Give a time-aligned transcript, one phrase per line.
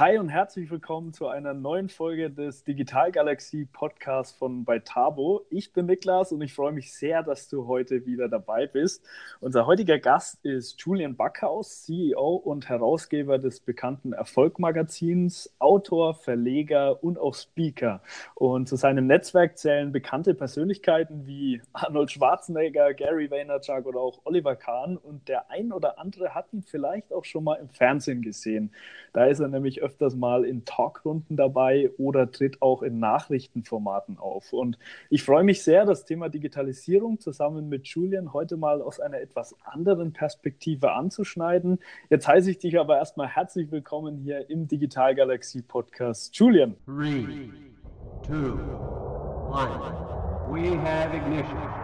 [0.00, 5.44] Hi und herzlich willkommen zu einer neuen Folge des Digital Galaxie Podcasts von bei Tabo.
[5.50, 9.04] Ich bin Niklas und ich freue mich sehr, dass du heute wieder dabei bist.
[9.40, 17.18] Unser heutiger Gast ist Julian Backhaus, CEO und Herausgeber des bekannten Erfolgmagazins, Autor, Verleger und
[17.18, 18.00] auch Speaker.
[18.34, 24.56] Und zu seinem Netzwerk zählen bekannte Persönlichkeiten wie Arnold Schwarzenegger, Gary Vaynerchuk oder auch Oliver
[24.56, 24.96] Kahn.
[24.96, 28.72] Und der ein oder andere hat ihn vielleicht auch schon mal im Fernsehen gesehen.
[29.12, 34.52] Da ist er nämlich öfters mal in Talkrunden dabei oder tritt auch in Nachrichtenformaten auf.
[34.52, 34.78] Und
[35.08, 39.56] ich freue mich sehr, das Thema Digitalisierung zusammen mit Julian heute mal aus einer etwas
[39.64, 41.80] anderen Perspektive anzuschneiden.
[42.08, 46.36] Jetzt heiße ich dich aber erstmal herzlich willkommen hier im Digital Galaxie Podcast.
[46.36, 46.76] Julian.
[46.86, 47.50] Three,
[48.22, 48.58] two,
[49.50, 50.20] one.
[50.52, 51.79] We have ignition.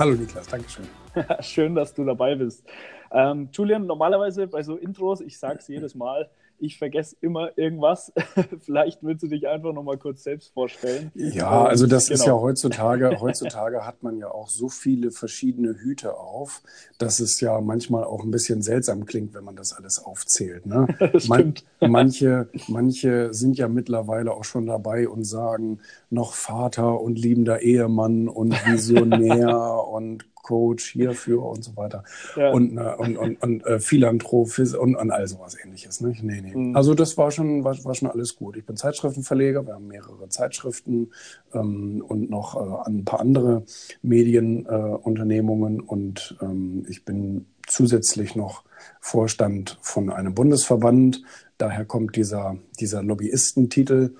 [0.00, 0.88] Hallo Niklas, Dankeschön.
[1.40, 2.64] Schön, dass du dabei bist.
[3.12, 6.30] Ähm, Julian, normalerweise bei so Intros, ich sage es jedes Mal,
[6.60, 8.12] ich vergesse immer irgendwas.
[8.60, 11.10] Vielleicht willst du dich einfach noch mal kurz selbst vorstellen.
[11.14, 12.14] Ja, also das genau.
[12.14, 16.62] ist ja heutzutage, heutzutage hat man ja auch so viele verschiedene Hüte auf,
[16.98, 20.66] dass es ja manchmal auch ein bisschen seltsam klingt, wenn man das alles aufzählt.
[20.66, 20.86] Ne?
[21.28, 27.62] Man, manche, manche sind ja mittlerweile auch schon dabei und sagen, noch Vater und liebender
[27.62, 32.04] Ehemann und Visionär und Coach hierfür und so weiter.
[32.36, 32.50] Ja.
[32.50, 36.00] Und, äh, und, und, und äh, Philanthrop und, und all sowas ähnliches.
[36.00, 36.14] Ne?
[36.22, 36.54] Nee, nee.
[36.54, 36.76] Mhm.
[36.76, 38.56] Also das war schon, war, war schon alles gut.
[38.56, 41.10] Ich bin Zeitschriftenverleger, wir haben mehrere Zeitschriften
[41.52, 43.64] ähm, und noch äh, ein paar andere
[44.02, 48.64] Medienunternehmungen und ähm, ich bin zusätzlich noch
[49.00, 51.22] Vorstand von einem Bundesverband.
[51.58, 54.14] Daher kommt dieser, dieser Lobbyistentitel.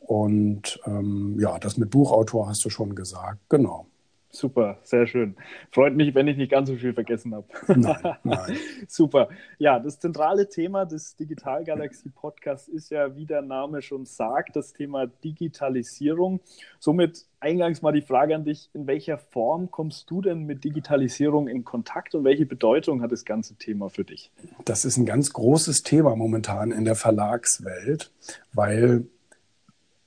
[0.00, 3.40] Und ähm, ja, das mit Buchautor hast du schon gesagt.
[3.48, 3.86] Genau.
[4.34, 5.36] Super, sehr schön.
[5.70, 7.46] Freut mich, wenn ich nicht ganz so viel vergessen habe.
[7.68, 8.56] Nein, nein.
[8.88, 9.28] Super.
[9.58, 14.56] Ja, das zentrale Thema des Digital Galaxy Podcasts ist ja, wie der Name schon sagt,
[14.56, 16.40] das Thema Digitalisierung.
[16.80, 21.46] Somit eingangs mal die Frage an dich, in welcher Form kommst du denn mit Digitalisierung
[21.46, 24.32] in Kontakt und welche Bedeutung hat das ganze Thema für dich?
[24.64, 28.10] Das ist ein ganz großes Thema momentan in der Verlagswelt,
[28.52, 29.06] weil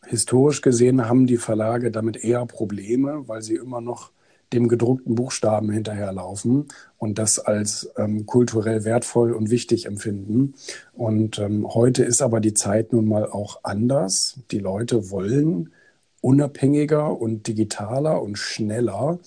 [0.05, 4.11] historisch gesehen haben die Verlage damit eher Probleme, weil sie immer noch
[4.53, 10.53] dem gedruckten Buchstaben hinterherlaufen und das als ähm, kulturell wertvoll und wichtig empfinden.
[10.93, 14.39] Und ähm, heute ist aber die Zeit nun mal auch anders.
[14.51, 15.71] Die Leute wollen
[16.21, 19.19] unabhängiger und digitaler und schneller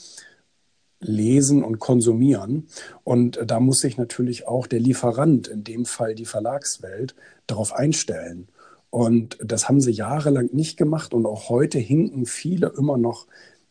[1.00, 2.66] lesen und konsumieren.
[3.04, 7.14] Und da muss sich natürlich auch der Lieferant, in dem Fall die Verlagswelt,
[7.46, 8.48] darauf einstellen.
[8.90, 13.26] Und das haben sie jahrelang nicht gemacht und auch heute hinken viele immer noch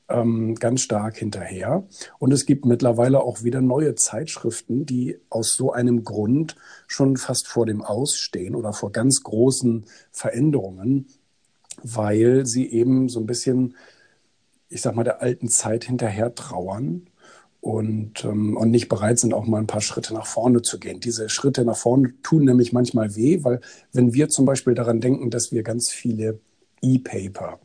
[0.09, 1.83] ähm, ganz stark hinterher.
[2.17, 6.55] Und es gibt mittlerweile auch wieder neue Zeitschriften, die aus so einem Grund
[6.87, 11.07] schon fast vor dem Ausstehen oder vor ganz großen Veränderungen,
[11.83, 13.75] weil sie eben so ein bisschen,
[14.67, 17.07] ich sag mal, der alten Zeit hinterher trauern
[17.61, 20.99] und, ähm, und nicht bereit sind, auch mal ein paar Schritte nach vorne zu gehen.
[20.99, 23.61] Diese Schritte nach vorne tun nämlich manchmal weh, weil
[23.91, 26.39] wenn wir zum Beispiel daran denken, dass wir ganz viele
[26.81, 27.59] E-Paper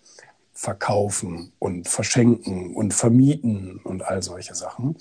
[0.55, 4.97] verkaufen und verschenken und vermieten und all solche Sachen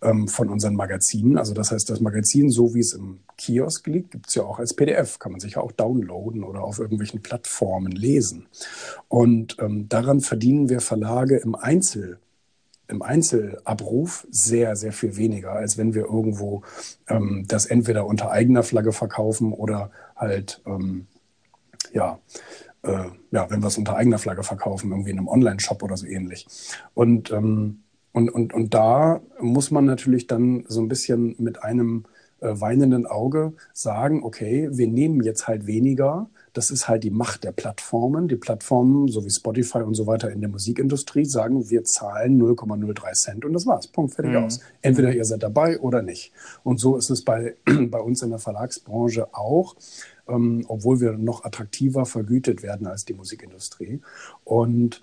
[0.00, 1.36] ähm, von unseren Magazinen.
[1.36, 4.60] Also das heißt, das Magazin, so wie es im Kiosk liegt, gibt es ja auch
[4.60, 8.46] als PDF, kann man sich auch downloaden oder auf irgendwelchen Plattformen lesen.
[9.08, 12.18] Und ähm, daran verdienen wir Verlage im Einzel
[12.88, 16.62] im Einzelabruf sehr, sehr viel weniger, als wenn wir irgendwo
[17.08, 21.06] ähm, das entweder unter eigener Flagge verkaufen oder halt, ähm,
[21.92, 22.18] ja,
[22.82, 26.06] äh, ja, wenn wir es unter eigener Flagge verkaufen, irgendwie in einem Online-Shop oder so
[26.06, 26.46] ähnlich.
[26.94, 27.82] Und, ähm,
[28.12, 32.04] und, und, und da muss man natürlich dann so ein bisschen mit einem
[32.42, 36.28] äh, weinenden Auge sagen, okay, wir nehmen jetzt halt weniger.
[36.52, 38.28] Das ist halt die Macht der Plattformen.
[38.28, 43.12] Die Plattformen, so wie Spotify und so weiter in der Musikindustrie, sagen, wir zahlen 0,03
[43.12, 43.86] Cent und das war's.
[43.86, 44.44] Punkt, fertig mhm.
[44.44, 44.60] aus.
[44.82, 46.32] Entweder ihr seid dabei oder nicht.
[46.64, 49.76] Und so ist es bei, bei uns in der Verlagsbranche auch
[50.28, 54.00] ähm, obwohl wir noch attraktiver vergütet werden als die Musikindustrie.
[54.44, 55.02] Und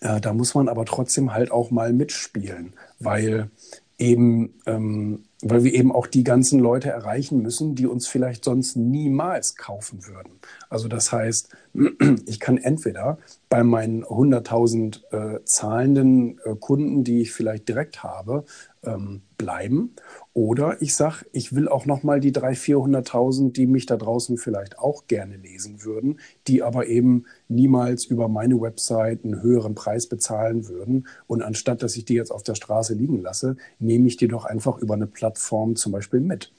[0.00, 3.50] äh, da muss man aber trotzdem halt auch mal mitspielen, weil
[3.98, 8.76] eben, ähm, weil wir eben auch die ganzen Leute erreichen müssen, die uns vielleicht sonst
[8.76, 10.32] niemals kaufen würden.
[10.68, 11.48] Also das heißt,
[12.26, 13.18] Ich kann entweder
[13.48, 18.44] bei meinen 100.000 äh, zahlenden äh, Kunden, die ich vielleicht direkt habe,
[18.84, 19.94] ähm, bleiben.
[20.34, 24.78] Oder ich sage, ich will auch nochmal die 300.000, 400.000, die mich da draußen vielleicht
[24.78, 30.68] auch gerne lesen würden, die aber eben niemals über meine Website einen höheren Preis bezahlen
[30.68, 31.06] würden.
[31.26, 34.46] Und anstatt, dass ich die jetzt auf der Straße liegen lasse, nehme ich die doch
[34.46, 36.50] einfach über eine Plattform zum Beispiel mit.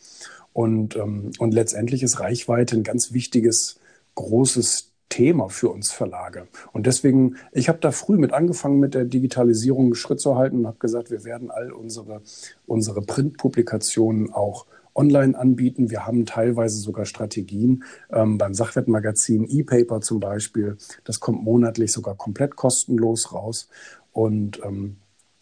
[0.53, 3.79] Und, ähm, und letztendlich ist Reichweite ein ganz wichtiges,
[4.13, 6.47] großes Thema für uns Verlage.
[6.71, 10.67] Und deswegen, ich habe da früh mit angefangen, mit der Digitalisierung Schritt zu halten und
[10.67, 12.23] habe gesagt, wir werden all unsere,
[12.65, 14.65] unsere Printpublikationen auch
[14.95, 15.91] online anbieten.
[15.91, 20.77] Wir haben teilweise sogar Strategien ähm, beim Sachwertmagazin E-Paper zum Beispiel.
[21.03, 23.69] Das kommt monatlich sogar komplett kostenlos raus.
[24.13, 24.95] Und ähm,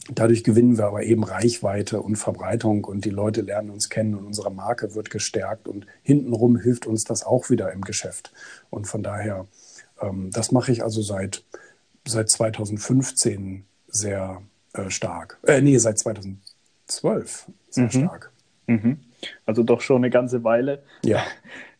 [0.10, 4.26] Dadurch gewinnen wir aber eben Reichweite und Verbreitung und die Leute lernen uns kennen und
[4.26, 8.34] unsere Marke wird gestärkt und hintenrum hilft uns das auch wieder im Geschäft.
[8.72, 9.48] Und von daher,
[10.02, 11.44] ähm, das mache ich also seit,
[12.06, 14.42] seit 2015 sehr
[14.74, 15.40] äh, stark.
[15.44, 17.90] Äh, nee, seit 2012 sehr mhm.
[17.90, 18.32] stark.
[18.68, 19.00] Mhm.
[19.46, 20.84] Also doch schon eine ganze Weile.
[21.04, 21.24] Ja.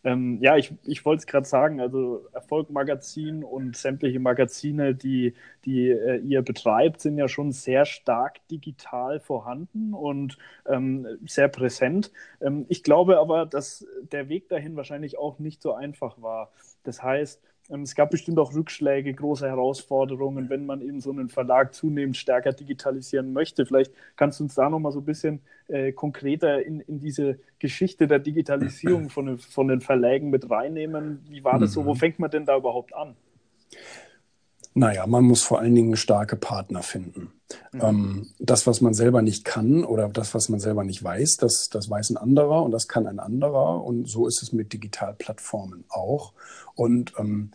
[0.04, 5.34] Ähm, ja, ich, ich wollte es gerade sagen, also Erfolg Magazin und sämtliche Magazine, die,
[5.64, 12.10] die äh, ihr betreibt, sind ja schon sehr stark digital vorhanden und ähm, sehr präsent.
[12.40, 16.50] Ähm, ich glaube aber, dass der Weg dahin wahrscheinlich auch nicht so einfach war.
[16.82, 21.74] Das heißt, es gab bestimmt auch Rückschläge, große Herausforderungen, wenn man eben so einen Verlag
[21.74, 23.64] zunehmend stärker digitalisieren möchte.
[23.64, 28.06] Vielleicht kannst du uns da nochmal so ein bisschen äh, konkreter in, in diese Geschichte
[28.06, 31.24] der Digitalisierung von, von den Verlägen mit reinnehmen.
[31.28, 31.84] Wie war das so?
[31.84, 31.98] Wo mhm.
[31.98, 33.16] fängt man denn da überhaupt an?
[34.74, 37.32] Naja, man muss vor allen Dingen starke Partner finden.
[37.72, 37.80] Mhm.
[37.80, 41.68] Ähm, das, was man selber nicht kann oder das, was man selber nicht weiß, das,
[41.68, 43.84] das weiß ein anderer und das kann ein anderer.
[43.84, 46.32] Und so ist es mit Digitalplattformen auch.
[46.74, 47.50] Und ähm,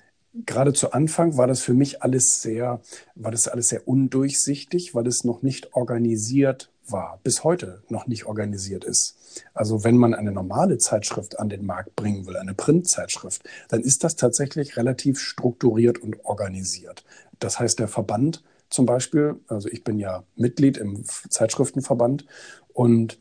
[0.45, 2.81] gerade zu Anfang war das für mich alles sehr,
[3.15, 8.25] war das alles sehr undurchsichtig, weil es noch nicht organisiert war, bis heute noch nicht
[8.25, 9.17] organisiert ist.
[9.53, 14.03] Also wenn man eine normale Zeitschrift an den Markt bringen will, eine Printzeitschrift, dann ist
[14.03, 17.03] das tatsächlich relativ strukturiert und organisiert.
[17.39, 22.25] Das heißt, der Verband zum Beispiel, also ich bin ja Mitglied im Zeitschriftenverband
[22.73, 23.19] und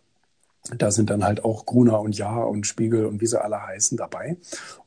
[0.76, 3.96] da sind dann halt auch Gruner und Ja und Spiegel und wie sie alle heißen
[3.96, 4.36] dabei.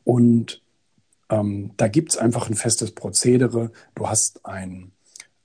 [0.03, 0.61] Und
[1.29, 3.71] ähm, da gibt es einfach ein festes Prozedere.
[3.95, 4.91] Du hast ein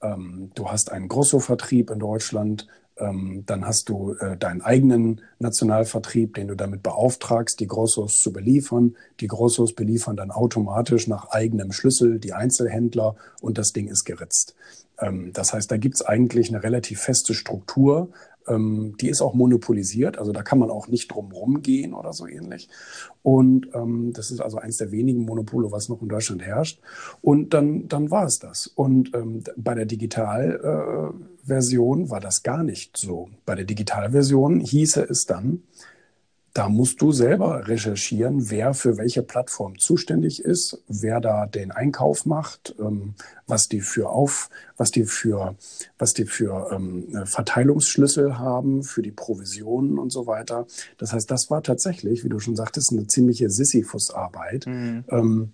[0.04, 6.48] ähm, Du hast einen Grosso-Vertrieb in Deutschland, dann hast du äh, deinen eigenen Nationalvertrieb, den
[6.48, 8.96] du damit beauftragst, die Grossos zu beliefern.
[9.20, 14.54] Die Grossos beliefern dann automatisch nach eigenem Schlüssel die Einzelhändler und das Ding ist geritzt.
[15.00, 18.10] Ähm, das heißt, da gibt es eigentlich eine relativ feste Struktur,
[18.48, 22.26] ähm, die ist auch monopolisiert, also da kann man auch nicht drum rumgehen oder so
[22.26, 22.68] ähnlich.
[23.22, 26.80] Und ähm, das ist also eines der wenigen Monopole, was noch in Deutschland herrscht.
[27.22, 28.66] Und dann, dann war es das.
[28.66, 33.30] Und ähm, bei der Digitalversion äh, war das gar nicht so.
[33.46, 35.62] Bei der Digitalversion hieße es dann,
[36.54, 42.26] da musst du selber recherchieren, wer für welche Plattform zuständig ist, wer da den Einkauf
[42.26, 43.14] macht, ähm,
[43.48, 45.56] was die für auf, was die für,
[45.98, 50.66] was die für ähm, Verteilungsschlüssel haben, für die Provisionen und so weiter.
[50.96, 54.66] Das heißt, das war tatsächlich, wie du schon sagtest, eine ziemliche Sisyphus-Arbeit.
[54.66, 55.04] Mhm.
[55.10, 55.52] Ähm,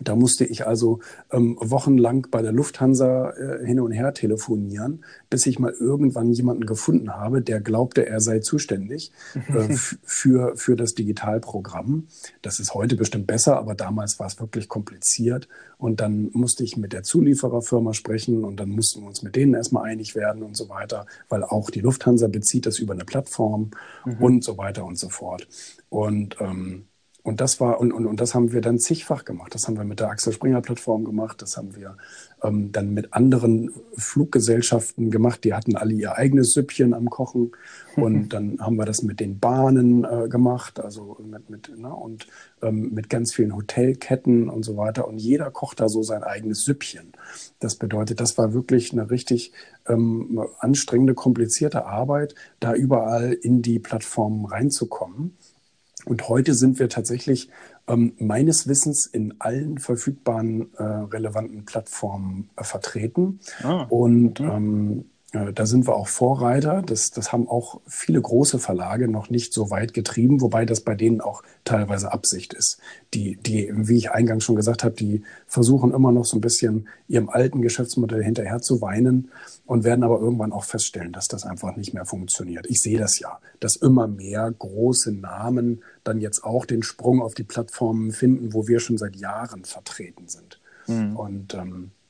[0.00, 1.00] da musste ich also
[1.30, 6.64] ähm, wochenlang bei der Lufthansa äh, hin und her telefonieren, bis ich mal irgendwann jemanden
[6.64, 9.68] gefunden habe, der glaubte, er sei zuständig äh,
[10.02, 12.06] für, für das Digitalprogramm.
[12.40, 15.48] Das ist heute bestimmt besser, aber damals war es wirklich kompliziert.
[15.76, 19.54] Und dann musste ich mit der Zuliefererfirma sprechen und dann mussten wir uns mit denen
[19.54, 23.72] erstmal einig werden und so weiter, weil auch die Lufthansa bezieht das über eine Plattform
[24.06, 24.16] mhm.
[24.22, 25.46] und so weiter und so fort.
[25.90, 26.86] Und ähm,
[27.24, 29.54] und das war, und, und, und das haben wir dann zigfach gemacht.
[29.54, 31.40] Das haben wir mit der Axel Springer Plattform gemacht.
[31.40, 31.96] Das haben wir
[32.42, 35.44] ähm, dann mit anderen Fluggesellschaften gemacht.
[35.44, 37.52] Die hatten alle ihr eigenes Süppchen am Kochen.
[37.94, 42.26] Und dann haben wir das mit den Bahnen äh, gemacht, also mit, mit, ne, und
[42.60, 45.06] ähm, mit ganz vielen Hotelketten und so weiter.
[45.06, 47.12] Und jeder kocht da so sein eigenes Süppchen.
[47.60, 49.52] Das bedeutet, das war wirklich eine richtig
[49.86, 55.36] ähm, anstrengende, komplizierte Arbeit, da überall in die Plattformen reinzukommen.
[56.04, 57.48] Und heute sind wir tatsächlich
[57.86, 63.40] ähm, meines Wissens in allen verfügbaren äh, relevanten Plattformen äh, vertreten.
[63.62, 64.50] Ah, und okay.
[64.52, 66.82] ähm, äh, da sind wir auch Vorreiter.
[66.82, 70.94] Das, das haben auch viele große Verlage noch nicht so weit getrieben, wobei das bei
[70.94, 72.78] denen auch teilweise Absicht ist.
[73.14, 76.86] Die, die, wie ich eingangs schon gesagt habe, die versuchen immer noch so ein bisschen
[77.08, 79.30] ihrem alten Geschäftsmodell hinterher zu weinen
[79.64, 82.66] und werden aber irgendwann auch feststellen, dass das einfach nicht mehr funktioniert.
[82.68, 87.32] Ich sehe das ja, dass immer mehr große Namen dann jetzt auch den Sprung auf
[87.32, 90.60] die Plattformen finden, wo wir schon seit Jahren vertreten sind.
[90.86, 91.16] Mhm.
[91.16, 92.01] Und ähm, äh,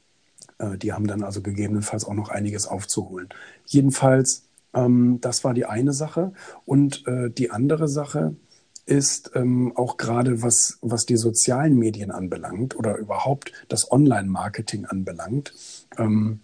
[0.79, 3.29] die haben dann also gegebenenfalls auch noch einiges aufzuholen.
[3.67, 6.33] Jedenfalls, ähm, das war die eine Sache.
[6.65, 8.37] Und äh, die andere Sache
[8.85, 15.55] ist ähm, auch gerade was, was die sozialen Medien anbelangt oder überhaupt das Online-Marketing anbelangt.
[15.99, 16.41] Ähm,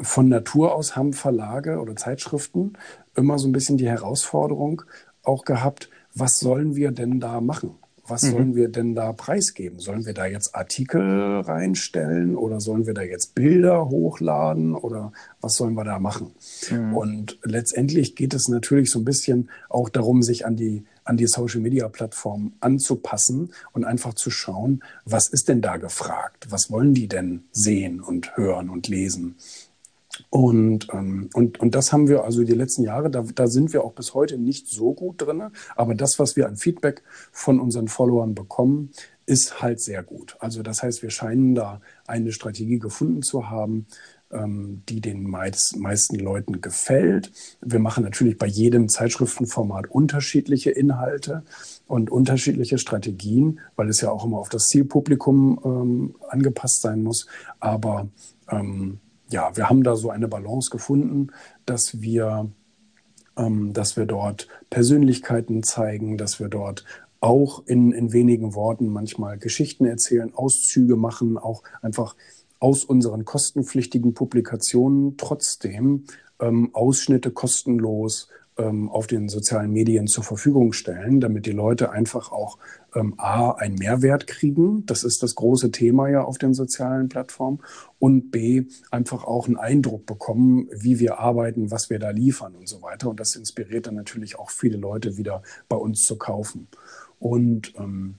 [0.00, 2.72] von Natur aus haben Verlage oder Zeitschriften
[3.14, 4.82] immer so ein bisschen die Herausforderung
[5.22, 7.79] auch gehabt, was sollen wir denn da machen?
[8.10, 8.30] Was mhm.
[8.30, 9.78] sollen wir denn da preisgeben?
[9.78, 15.54] Sollen wir da jetzt Artikel reinstellen oder sollen wir da jetzt Bilder hochladen oder was
[15.54, 16.32] sollen wir da machen?
[16.70, 16.96] Mhm.
[16.96, 21.26] Und letztendlich geht es natürlich so ein bisschen auch darum, sich an die an die
[21.26, 26.46] Social Media Plattform anzupassen und einfach zu schauen, was ist denn da gefragt?
[26.50, 29.34] Was wollen die denn sehen und hören und lesen?
[30.28, 33.84] Und, ähm, und, und das haben wir also die letzten Jahre, da, da sind wir
[33.84, 35.42] auch bis heute nicht so gut drin.
[35.76, 38.90] Aber das, was wir an Feedback von unseren Followern bekommen,
[39.26, 40.36] ist halt sehr gut.
[40.40, 43.86] Also das heißt, wir scheinen da eine Strategie gefunden zu haben,
[44.32, 47.32] ähm, die den meist, meisten Leuten gefällt.
[47.60, 51.44] Wir machen natürlich bei jedem Zeitschriftenformat unterschiedliche Inhalte
[51.86, 57.26] und unterschiedliche Strategien, weil es ja auch immer auf das Zielpublikum ähm, angepasst sein muss.
[57.58, 58.08] Aber
[58.50, 61.28] ähm, ja, wir haben da so eine Balance gefunden,
[61.66, 62.50] dass wir,
[63.36, 66.84] ähm, dass wir dort Persönlichkeiten zeigen, dass wir dort
[67.20, 72.16] auch in, in wenigen Worten manchmal Geschichten erzählen, Auszüge machen, auch einfach
[72.58, 76.04] aus unseren kostenpflichtigen Publikationen trotzdem
[76.40, 82.32] ähm, Ausschnitte kostenlos ähm, auf den sozialen Medien zur Verfügung stellen, damit die Leute einfach
[82.32, 82.58] auch
[82.94, 84.84] ähm, A, einen Mehrwert kriegen.
[84.86, 87.60] Das ist das große Thema ja auf den sozialen Plattformen.
[87.98, 92.68] Und B, einfach auch einen Eindruck bekommen, wie wir arbeiten, was wir da liefern und
[92.68, 93.10] so weiter.
[93.10, 96.68] Und das inspiriert dann natürlich auch viele Leute wieder bei uns zu kaufen.
[97.18, 98.16] Und ähm,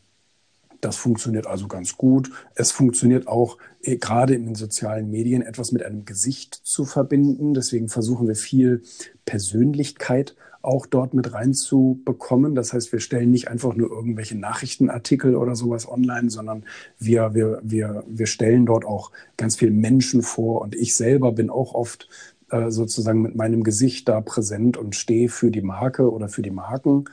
[0.82, 2.32] das funktioniert also ganz gut.
[2.56, 7.54] Es funktioniert auch eh, gerade in den sozialen Medien etwas mit einem Gesicht zu verbinden.
[7.54, 8.82] Deswegen versuchen wir viel
[9.26, 12.56] Persönlichkeit auch dort mit reinzubekommen.
[12.56, 16.64] Das heißt, wir stellen nicht einfach nur irgendwelche Nachrichtenartikel oder sowas online, sondern
[17.00, 20.62] wir, wir, wir, wir stellen dort auch ganz viel Menschen vor.
[20.62, 22.10] Und ich selber bin auch oft
[22.52, 26.52] äh, sozusagen mit meinem Gesicht da präsent und stehe für die Marke oder für die
[26.52, 27.06] Marken.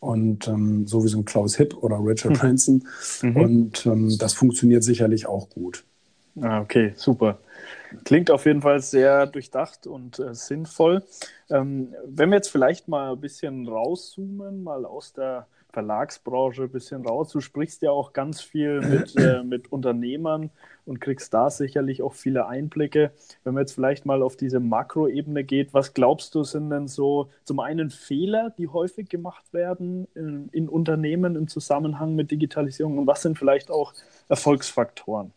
[0.00, 2.40] Und ähm, so wie so ein Klaus Hipp oder Richard hm.
[2.40, 2.84] Branson.
[3.22, 3.36] Mhm.
[3.36, 5.84] Und ähm, das funktioniert sicherlich auch gut.
[6.40, 7.38] Ah, okay, super.
[8.04, 11.02] Klingt auf jeden Fall sehr durchdacht und äh, sinnvoll.
[11.50, 17.04] Ähm, wenn wir jetzt vielleicht mal ein bisschen rauszoomen, mal aus der Verlagsbranche ein bisschen
[17.04, 17.30] raus.
[17.30, 20.50] Du sprichst ja auch ganz viel mit, äh, mit Unternehmern
[20.86, 23.10] und kriegst da sicherlich auch viele Einblicke.
[23.42, 27.28] Wenn man jetzt vielleicht mal auf diese Makroebene geht, was glaubst du, sind denn so
[27.42, 33.06] zum einen Fehler, die häufig gemacht werden in, in Unternehmen im Zusammenhang mit Digitalisierung und
[33.06, 33.92] was sind vielleicht auch
[34.28, 35.32] Erfolgsfaktoren?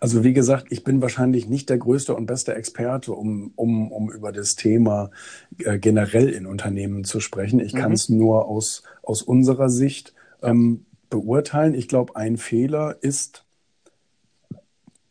[0.00, 4.10] Also wie gesagt, ich bin wahrscheinlich nicht der größte und beste Experte, um, um, um
[4.10, 5.10] über das Thema
[5.58, 7.60] äh, generell in Unternehmen zu sprechen.
[7.60, 7.78] Ich mhm.
[7.78, 11.74] kann es nur aus, aus unserer Sicht ähm, beurteilen.
[11.74, 13.44] Ich glaube, ein Fehler ist,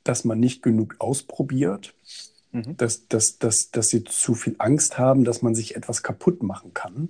[0.03, 1.93] dass man nicht genug ausprobiert,
[2.51, 2.77] mhm.
[2.77, 6.73] dass, dass, dass, dass sie zu viel Angst haben, dass man sich etwas kaputt machen
[6.73, 7.09] kann.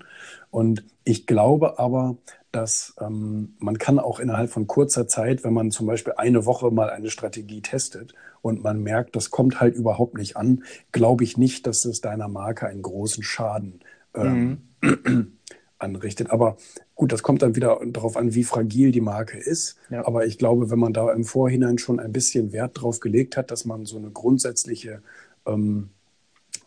[0.50, 2.18] Und ich glaube aber,
[2.52, 6.70] dass ähm, man kann auch innerhalb von kurzer Zeit, wenn man zum Beispiel eine Woche
[6.70, 11.38] mal eine Strategie testet und man merkt, das kommt halt überhaupt nicht an, glaube ich
[11.38, 13.80] nicht, dass es deiner Marke einen großen Schaden
[14.14, 15.38] ähm, mhm.
[15.80, 16.30] anrichtet.
[16.30, 16.58] Aber
[16.96, 19.78] gut, das kommt dann wieder darauf an, wie fragil die Marke ist.
[19.90, 20.06] Ja.
[20.06, 23.50] Aber ich glaube, wenn man da im Vorhinein schon ein bisschen Wert drauf gelegt hat,
[23.50, 25.02] dass man so eine grundsätzliche
[25.46, 25.90] ähm,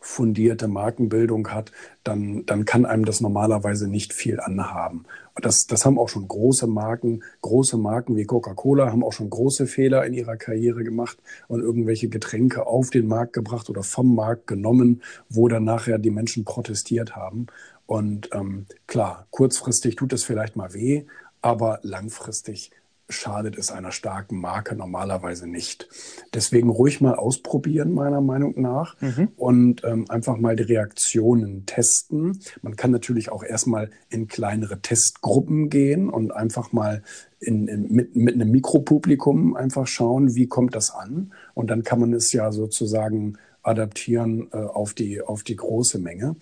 [0.04, 1.72] fundierte Markenbildung hat,
[2.04, 5.06] dann, dann kann einem das normalerweise nicht viel anhaben.
[5.40, 9.66] Das, das haben auch schon große Marken, große Marken wie Coca-Cola haben auch schon große
[9.66, 14.46] Fehler in ihrer Karriere gemacht und irgendwelche Getränke auf den Markt gebracht oder vom Markt
[14.46, 17.46] genommen, wo dann nachher die Menschen protestiert haben.
[17.86, 21.04] Und ähm, klar, kurzfristig tut es vielleicht mal weh,
[21.40, 22.70] aber langfristig
[23.08, 25.88] schadet es einer starken Marke normalerweise nicht.
[26.32, 29.28] Deswegen ruhig mal ausprobieren, meiner Meinung nach, mhm.
[29.36, 32.40] und ähm, einfach mal die Reaktionen testen.
[32.62, 37.02] Man kann natürlich auch erstmal in kleinere Testgruppen gehen und einfach mal
[37.40, 41.32] in, in, mit, mit einem Mikropublikum einfach schauen, wie kommt das an.
[41.52, 46.36] Und dann kann man es ja sozusagen adaptieren äh, auf, die, auf die große Menge.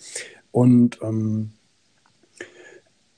[0.51, 1.53] Und ähm,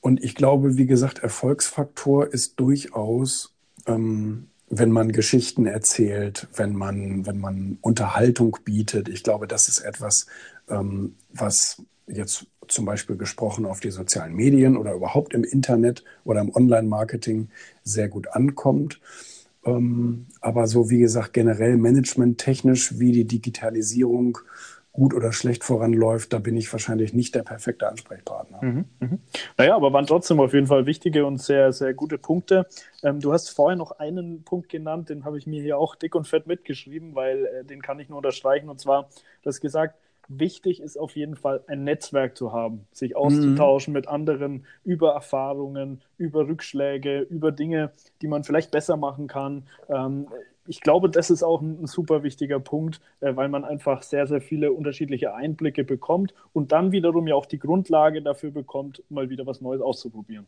[0.04, 3.54] und ich glaube, wie gesagt, Erfolgsfaktor ist durchaus,
[3.86, 9.08] ähm, wenn man Geschichten erzählt, wenn man, wenn man Unterhaltung bietet.
[9.08, 10.26] Ich glaube, das ist etwas,
[10.68, 16.42] ähm, was jetzt zum Beispiel gesprochen auf die sozialen Medien oder überhaupt im Internet oder
[16.42, 17.48] im Online-Marketing
[17.82, 19.00] sehr gut ankommt.
[19.64, 24.36] Ähm, aber so wie gesagt, generell managementtechnisch, wie die Digitalisierung
[24.94, 28.58] gut oder schlecht voranläuft, da bin ich wahrscheinlich nicht der perfekte Ansprechpartner.
[28.62, 29.18] Mhm, mh.
[29.58, 32.66] Naja, aber waren trotzdem auf jeden Fall wichtige und sehr, sehr gute Punkte.
[33.02, 36.14] Ähm, du hast vorher noch einen Punkt genannt, den habe ich mir hier auch dick
[36.14, 38.68] und fett mitgeschrieben, weil äh, den kann ich nur unterstreichen.
[38.68, 39.08] Und zwar,
[39.42, 39.96] du hast gesagt,
[40.28, 43.98] wichtig ist auf jeden Fall ein Netzwerk zu haben, sich auszutauschen mhm.
[43.98, 47.90] mit anderen über Erfahrungen, über Rückschläge, über Dinge,
[48.22, 49.64] die man vielleicht besser machen kann.
[49.88, 50.28] Ähm,
[50.66, 54.40] ich glaube, das ist auch ein, super wichtiger Punkt, äh, weil man einfach sehr, sehr
[54.40, 59.46] viele unterschiedliche Einblicke bekommt und dann wiederum ja auch die Grundlage dafür bekommt, mal wieder
[59.46, 60.46] was Neues auszuprobieren.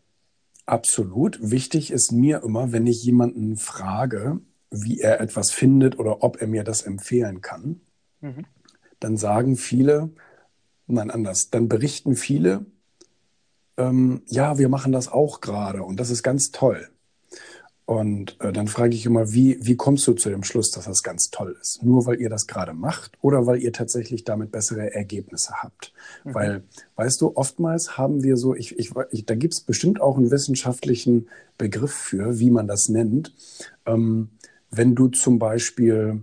[0.65, 1.39] Absolut.
[1.41, 6.49] Wichtig ist mir immer, wenn ich jemanden frage, wie er etwas findet oder ob er
[6.49, 7.81] mir das empfehlen kann,
[8.21, 8.47] mhm.
[8.99, 10.11] dann sagen viele,
[10.87, 12.67] nein, anders, dann berichten viele,
[13.77, 16.89] ähm, ja, wir machen das auch gerade und das ist ganz toll.
[17.87, 21.05] Und äh, dann frage ich immer, wie, wie kommst du zu dem Schluss, dass das
[21.05, 21.85] ganz toll ist?
[21.85, 25.93] Nur weil ihr das gerade macht oder weil ihr tatsächlich damit bessere Ergebnisse habt?
[26.25, 26.35] Mhm.
[26.35, 26.63] Weil,
[26.97, 30.33] weißt du, oftmals haben wir so, ich, ich, ich da gibt es bestimmt auch einen
[30.33, 31.29] wissenschaftlichen
[31.59, 33.33] Begriff für, wie man das nennt.
[33.87, 34.31] Ähm,
[34.73, 36.23] wenn du zum Beispiel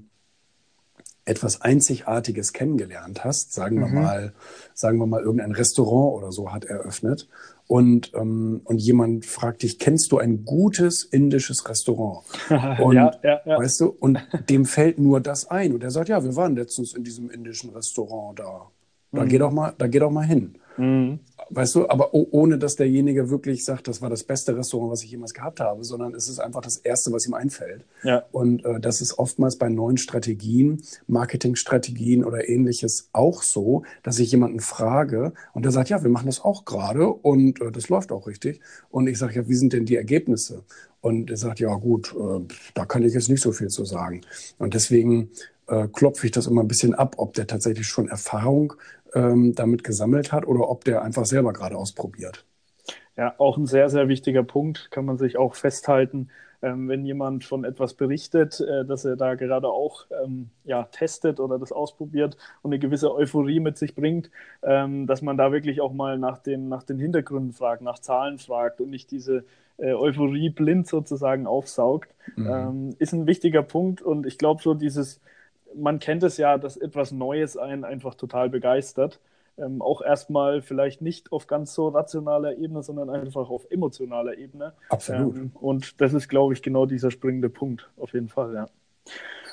[1.23, 3.95] etwas Einzigartiges kennengelernt hast, sagen wir mhm.
[3.95, 4.33] mal,
[4.73, 7.29] sagen wir mal, irgendein Restaurant oder so hat eröffnet
[7.67, 12.25] und, ähm, und jemand fragt dich, kennst du ein gutes indisches Restaurant?
[12.79, 13.57] Und, ja, ja, ja.
[13.57, 15.73] Weißt du, und dem fällt nur das ein.
[15.73, 18.67] Und er sagt, ja, wir waren letztens in diesem indischen Restaurant da.
[19.11, 19.29] Da mhm.
[19.29, 20.55] geh doch mal, da geh doch mal hin.
[20.77, 21.19] Mhm.
[21.49, 25.11] Weißt du, aber ohne dass derjenige wirklich sagt, das war das beste Restaurant, was ich
[25.11, 27.85] jemals gehabt habe, sondern es ist einfach das Erste, was ihm einfällt.
[28.03, 28.23] Ja.
[28.31, 34.31] Und äh, das ist oftmals bei neuen Strategien, Marketingstrategien oder ähnliches auch so, dass ich
[34.31, 38.11] jemanden frage und der sagt, ja, wir machen das auch gerade und äh, das läuft
[38.11, 38.61] auch richtig.
[38.89, 40.63] Und ich sage, ja, wie sind denn die Ergebnisse?
[41.01, 42.39] Und er sagt, ja gut, äh,
[42.73, 44.21] da kann ich jetzt nicht so viel zu sagen.
[44.57, 45.31] Und deswegen
[45.67, 48.73] äh, klopfe ich das immer ein bisschen ab, ob der tatsächlich schon Erfahrung
[49.15, 52.45] ähm, damit gesammelt hat oder ob der einfach selber gerade ausprobiert.
[53.15, 56.29] Ja, auch ein sehr, sehr wichtiger Punkt, kann man sich auch festhalten,
[56.63, 61.39] ähm, wenn jemand von etwas berichtet, äh, dass er da gerade auch ähm, ja, testet
[61.39, 64.31] oder das ausprobiert und eine gewisse Euphorie mit sich bringt,
[64.63, 68.39] ähm, dass man da wirklich auch mal nach den, nach den Hintergründen fragt, nach Zahlen
[68.39, 69.43] fragt und nicht diese
[69.77, 72.47] äh, Euphorie blind sozusagen aufsaugt, mhm.
[72.47, 75.19] Ähm, ist ein wichtiger Punkt und ich glaube so dieses
[75.75, 79.19] man kennt es ja, dass etwas Neues einen einfach total begeistert.
[79.57, 84.73] Ähm, auch erstmal vielleicht nicht auf ganz so rationaler Ebene, sondern einfach auf emotionaler Ebene.
[84.89, 85.35] Absolut.
[85.35, 88.65] Ähm, und das ist, glaube ich, genau dieser springende Punkt, auf jeden Fall, ja.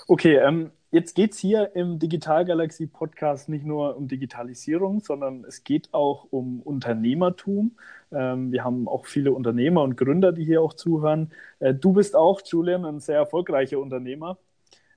[0.09, 5.65] Okay, ähm, jetzt geht es hier im Digitalgalaxie Podcast nicht nur um Digitalisierung, sondern es
[5.65, 7.77] geht auch um Unternehmertum.
[8.11, 11.31] Ähm, wir haben auch viele Unternehmer und Gründer, die hier auch zuhören.
[11.59, 14.39] Äh, du bist auch, Julian, ein sehr erfolgreicher Unternehmer.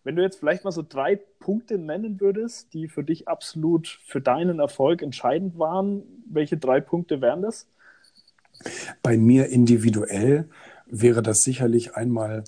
[0.03, 4.19] Wenn du jetzt vielleicht mal so drei Punkte nennen würdest, die für dich absolut für
[4.19, 7.67] deinen Erfolg entscheidend waren, welche drei Punkte wären das?
[9.01, 10.49] Bei mir individuell
[10.85, 12.43] wäre das sicherlich einmal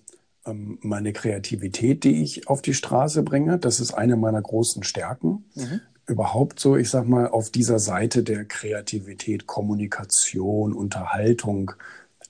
[0.45, 3.57] ähm, meine Kreativität, die ich auf die Straße bringe.
[3.57, 5.45] Das ist eine meiner großen Stärken.
[5.55, 5.81] Mhm.
[6.07, 11.71] Überhaupt so, ich sag mal, auf dieser Seite der Kreativität, Kommunikation, Unterhaltung,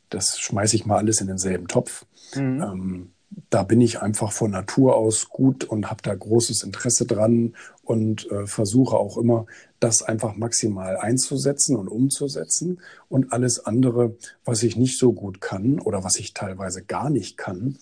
[0.09, 2.05] das schmeiße ich mal alles in denselben Topf.
[2.35, 2.61] Mhm.
[2.61, 3.11] Ähm,
[3.49, 8.29] da bin ich einfach von Natur aus gut und habe da großes Interesse dran und
[8.31, 9.45] äh, versuche auch immer,
[9.79, 12.81] das einfach maximal einzusetzen und umzusetzen.
[13.09, 17.37] Und alles andere, was ich nicht so gut kann oder was ich teilweise gar nicht
[17.37, 17.77] kann,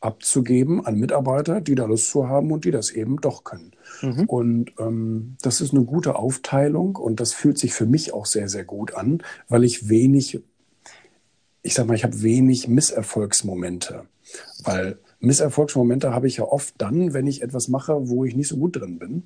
[0.00, 3.72] abzugeben an Mitarbeiter, die da Lust zu haben und die das eben doch können.
[4.02, 4.24] Mhm.
[4.26, 8.48] Und ähm, das ist eine gute Aufteilung und das fühlt sich für mich auch sehr,
[8.48, 10.40] sehr gut an, weil ich wenig,
[11.66, 14.04] ich sag mal, ich habe wenig Misserfolgsmomente.
[14.62, 18.56] Weil Misserfolgsmomente habe ich ja oft dann, wenn ich etwas mache, wo ich nicht so
[18.56, 19.24] gut drin bin.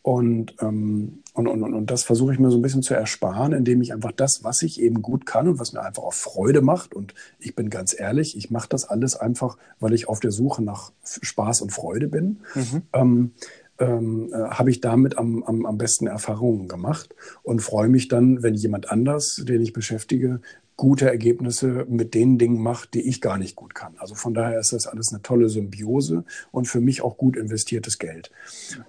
[0.00, 3.82] Und, ähm, und, und, und das versuche ich mir so ein bisschen zu ersparen, indem
[3.82, 6.94] ich einfach das, was ich eben gut kann und was mir einfach auch Freude macht,
[6.94, 10.62] und ich bin ganz ehrlich, ich mache das alles einfach, weil ich auf der Suche
[10.62, 12.40] nach Spaß und Freude bin.
[12.54, 12.82] Mhm.
[12.92, 13.32] Ähm,
[13.78, 18.42] ähm, äh, habe ich damit am, am, am besten Erfahrungen gemacht und freue mich dann,
[18.42, 20.40] wenn jemand anders, den ich beschäftige,
[20.76, 23.94] gute Ergebnisse mit den Dingen macht, die ich gar nicht gut kann.
[23.98, 27.98] Also von daher ist das alles eine tolle Symbiose und für mich auch gut investiertes
[27.98, 28.30] Geld.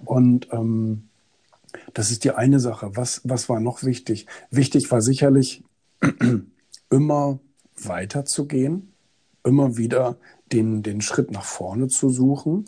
[0.06, 1.10] Und ähm,
[1.94, 2.92] das ist die eine Sache.
[2.96, 4.28] Was, was war noch wichtig?
[4.50, 5.64] Wichtig war sicherlich
[6.90, 7.40] immer
[7.76, 8.94] weiterzugehen,
[9.44, 10.18] immer wieder
[10.52, 12.66] den, den Schritt nach vorne zu suchen,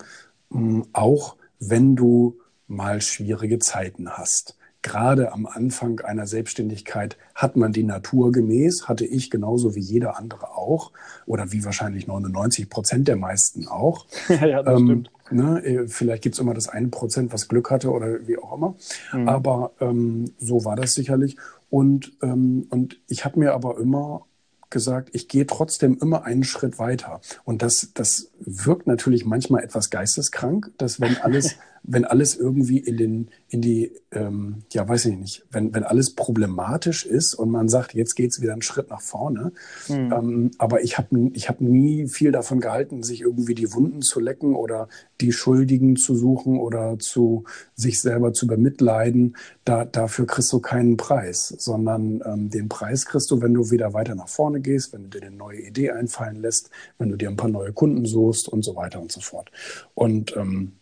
[0.93, 7.81] auch wenn du mal schwierige Zeiten hast gerade am Anfang einer Selbstständigkeit hat man die
[7.81, 10.91] naturgemäß, hatte ich genauso wie jeder andere auch
[11.25, 14.05] oder wie wahrscheinlich 99 Prozent der meisten auch.
[14.29, 15.11] ja, das ähm, stimmt.
[15.31, 18.55] Ne, äh, vielleicht gibt es immer das eine Prozent, was Glück hatte oder wie auch
[18.55, 18.75] immer.
[19.11, 19.27] Mhm.
[19.27, 21.35] Aber ähm, so war das sicherlich.
[21.71, 24.27] Und, ähm, und ich habe mir aber immer
[24.69, 27.21] gesagt, ich gehe trotzdem immer einen Schritt weiter.
[27.43, 31.55] Und das, das wirkt natürlich manchmal etwas geisteskrank, dass wenn alles,
[31.87, 36.15] wenn alles irgendwie in den, in die, ähm, ja, weiß ich nicht, wenn, wenn alles
[36.15, 39.51] problematisch ist und man sagt, jetzt geht es wieder einen Schritt nach vorne.
[39.87, 40.13] Mhm.
[40.13, 44.19] Ähm, aber ich habe ich hab nie viel davon gehalten, sich irgendwie die Wunden zu
[44.19, 44.87] lecken oder
[45.21, 47.43] die Schuldigen zu suchen oder zu
[47.75, 49.35] sich selber zu bemitleiden.
[49.63, 53.93] Da, dafür kriegst du keinen Preis, sondern ähm, den Preis kriegst du, wenn du wieder
[53.93, 57.29] weiter nach vorne gehst, wenn du dir eine neue Idee einfallen lässt, wenn du dir
[57.29, 59.51] ein paar neue Kunden suchst und so weiter und so fort.
[59.93, 60.73] Und ähm,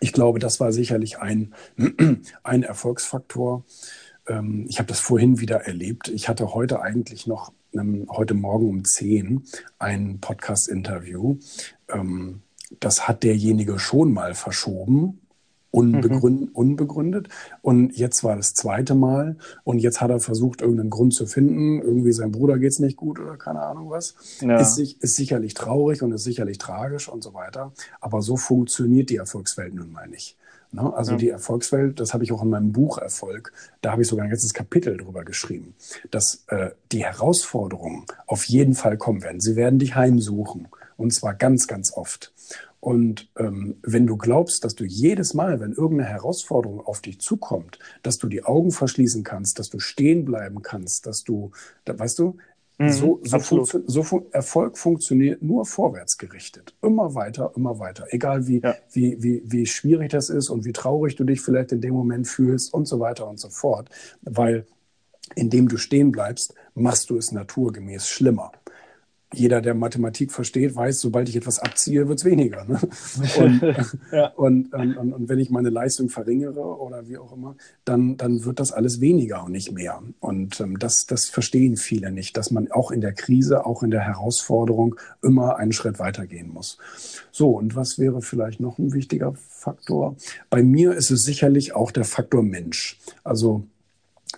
[0.00, 1.54] ich glaube, das war sicherlich ein,
[2.42, 3.64] ein Erfolgsfaktor.
[4.26, 6.08] Ähm, ich habe das vorhin wieder erlebt.
[6.08, 9.44] Ich hatte heute eigentlich noch, ähm, heute Morgen um 10
[9.78, 11.38] ein Podcast-Interview.
[11.88, 12.42] Ähm,
[12.80, 15.20] das hat derjenige schon mal verschoben,
[15.72, 16.48] unbegründ, mhm.
[16.52, 17.28] unbegründet.
[17.62, 21.82] Und jetzt war das zweite Mal und jetzt hat er versucht, irgendeinen Grund zu finden.
[21.82, 24.14] Irgendwie seinem Bruder geht es nicht gut oder keine Ahnung was.
[24.40, 24.60] Ja.
[24.60, 27.72] Ist, ist sicherlich traurig und ist sicherlich tragisch und so weiter.
[28.00, 30.36] Aber so funktioniert die Erfolgswelt nun mal nicht.
[30.72, 30.92] Ne?
[30.94, 31.18] Also ja.
[31.18, 34.30] die Erfolgswelt, das habe ich auch in meinem Buch Erfolg, da habe ich sogar ein
[34.30, 35.74] ganzes Kapitel drüber geschrieben,
[36.10, 39.40] dass äh, die Herausforderungen auf jeden Fall kommen werden.
[39.40, 42.31] Sie werden dich heimsuchen und zwar ganz, ganz oft.
[42.82, 47.78] Und ähm, wenn du glaubst, dass du jedes Mal, wenn irgendeine Herausforderung auf dich zukommt,
[48.02, 51.52] dass du die Augen verschließen kannst, dass du stehen bleiben kannst, dass du,
[51.84, 52.38] da, weißt du,
[52.78, 56.74] mhm, so, so, funktio so fun Erfolg funktioniert nur vorwärts gerichtet.
[56.82, 58.06] Immer weiter, immer weiter.
[58.10, 58.74] Egal wie, ja.
[58.90, 62.26] wie, wie, wie schwierig das ist und wie traurig du dich vielleicht in dem Moment
[62.26, 63.90] fühlst und so weiter und so fort.
[64.22, 64.66] Weil
[65.36, 68.50] indem du stehen bleibst, machst du es naturgemäß schlimmer
[69.32, 72.64] jeder, der Mathematik versteht, weiß, sobald ich etwas abziehe, wird es weniger.
[72.64, 72.80] Ne?
[73.38, 73.62] Und,
[74.12, 74.28] ja.
[74.36, 78.60] und, und, und, wenn ich meine Leistung verringere oder wie auch immer, dann, dann wird
[78.60, 80.02] das alles weniger und nicht mehr.
[80.20, 83.90] Und ähm, das, das verstehen viele nicht, dass man auch in der Krise, auch in
[83.90, 86.78] der Herausforderung immer einen Schritt weitergehen muss.
[87.30, 90.16] So, und was wäre vielleicht noch ein wichtiger Faktor?
[90.50, 92.98] Bei mir ist es sicherlich auch der Faktor Mensch.
[93.24, 93.66] Also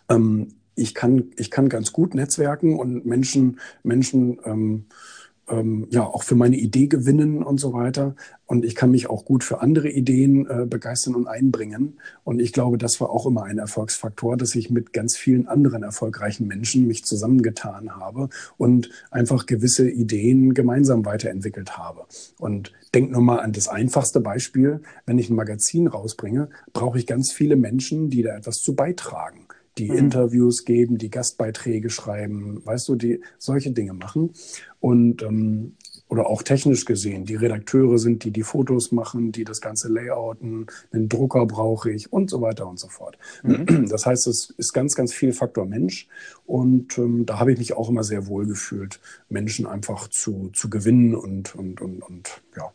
[0.08, 4.86] ähm, ich kann, ich kann ganz gut netzwerken und Menschen, Menschen ähm,
[5.48, 8.14] ähm, ja auch für meine Idee gewinnen und so weiter.
[8.46, 11.98] Und ich kann mich auch gut für andere Ideen äh, begeistern und einbringen.
[12.24, 15.82] Und ich glaube, das war auch immer ein Erfolgsfaktor, dass ich mit ganz vielen anderen
[15.82, 22.06] erfolgreichen Menschen mich zusammengetan habe und einfach gewisse Ideen gemeinsam weiterentwickelt habe.
[22.38, 24.80] Und denk nur mal an das einfachste Beispiel.
[25.06, 29.43] Wenn ich ein Magazin rausbringe, brauche ich ganz viele Menschen, die da etwas zu beitragen
[29.78, 29.98] die mhm.
[29.98, 34.32] Interviews geben, die Gastbeiträge schreiben, weißt du, die solche Dinge machen.
[34.80, 35.76] Und ähm,
[36.08, 40.66] oder auch technisch gesehen, die Redakteure sind, die die Fotos machen, die das ganze Layouten,
[40.92, 43.18] einen Drucker brauche ich und so weiter und so fort.
[43.42, 43.88] Mhm.
[43.88, 46.08] Das heißt, es ist ganz, ganz viel Faktor Mensch
[46.46, 50.68] und ähm, da habe ich mich auch immer sehr wohl gefühlt, Menschen einfach zu, zu
[50.68, 52.72] gewinnen und, und, und, und ja.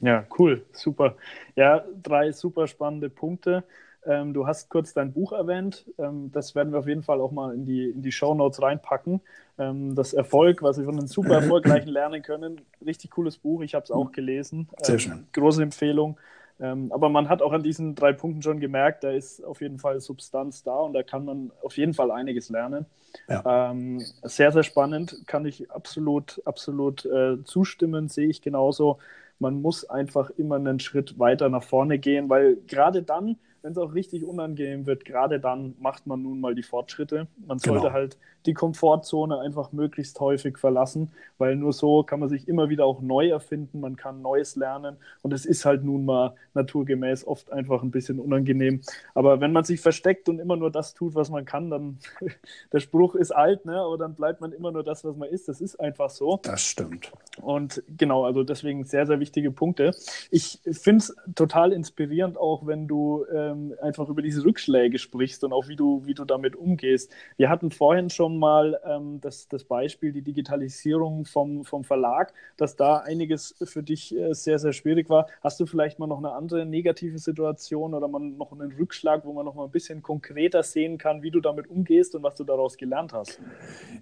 [0.00, 1.16] Ja, cool, super.
[1.54, 3.62] Ja, drei super spannende Punkte.
[4.04, 5.86] Ähm, du hast kurz dein Buch erwähnt.
[5.98, 8.60] Ähm, das werden wir auf jeden Fall auch mal in die, in die Show Notes
[8.60, 9.20] reinpacken.
[9.58, 12.60] Ähm, das Erfolg, was wir von den super erfolgreichen lernen können.
[12.84, 13.62] Richtig cooles Buch.
[13.62, 14.68] Ich habe es auch gelesen.
[14.82, 15.26] Sehr ähm, schön.
[15.32, 16.18] Große Empfehlung.
[16.60, 19.78] Ähm, aber man hat auch an diesen drei Punkten schon gemerkt, da ist auf jeden
[19.78, 22.86] Fall Substanz da und da kann man auf jeden Fall einiges lernen.
[23.28, 23.70] Ja.
[23.70, 25.22] Ähm, sehr, sehr spannend.
[25.26, 28.08] Kann ich absolut, absolut äh, zustimmen.
[28.08, 28.98] Sehe ich genauso.
[29.38, 33.78] Man muss einfach immer einen Schritt weiter nach vorne gehen, weil gerade dann, wenn es
[33.78, 37.26] auch richtig unangenehm wird, gerade dann macht man nun mal die Fortschritte.
[37.46, 37.92] Man sollte genau.
[37.92, 42.84] halt die Komfortzone einfach möglichst häufig verlassen, weil nur so kann man sich immer wieder
[42.84, 47.52] auch neu erfinden, man kann Neues lernen und es ist halt nun mal naturgemäß oft
[47.52, 48.80] einfach ein bisschen unangenehm.
[49.14, 51.98] Aber wenn man sich versteckt und immer nur das tut, was man kann, dann
[52.72, 53.78] der Spruch ist alt, ne?
[53.78, 55.48] aber dann bleibt man immer nur das, was man ist.
[55.48, 56.40] Das ist einfach so.
[56.42, 57.12] Das stimmt.
[57.40, 59.94] Und genau, also deswegen sehr, sehr wichtige Punkte.
[60.30, 65.44] Ich finde es total inspirierend auch, wenn du äh, ähm, einfach über diese Rückschläge sprichst
[65.44, 67.12] und auch wie du, wie du damit umgehst.
[67.36, 72.76] Wir hatten vorhin schon mal ähm, das, das Beispiel, die Digitalisierung vom, vom Verlag, dass
[72.76, 75.26] da einiges für dich äh, sehr, sehr schwierig war.
[75.42, 79.32] Hast du vielleicht mal noch eine andere negative Situation oder mal noch einen Rückschlag, wo
[79.32, 82.44] man noch mal ein bisschen konkreter sehen kann, wie du damit umgehst und was du
[82.44, 83.40] daraus gelernt hast?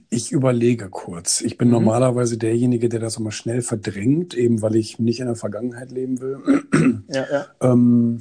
[0.09, 1.41] Ich überlege kurz.
[1.41, 1.75] Ich bin mhm.
[1.75, 6.21] normalerweise derjenige, der das immer schnell verdrängt, eben weil ich nicht in der Vergangenheit leben
[6.21, 6.39] will.
[7.09, 7.47] Ja, ja.
[7.61, 8.21] Ähm,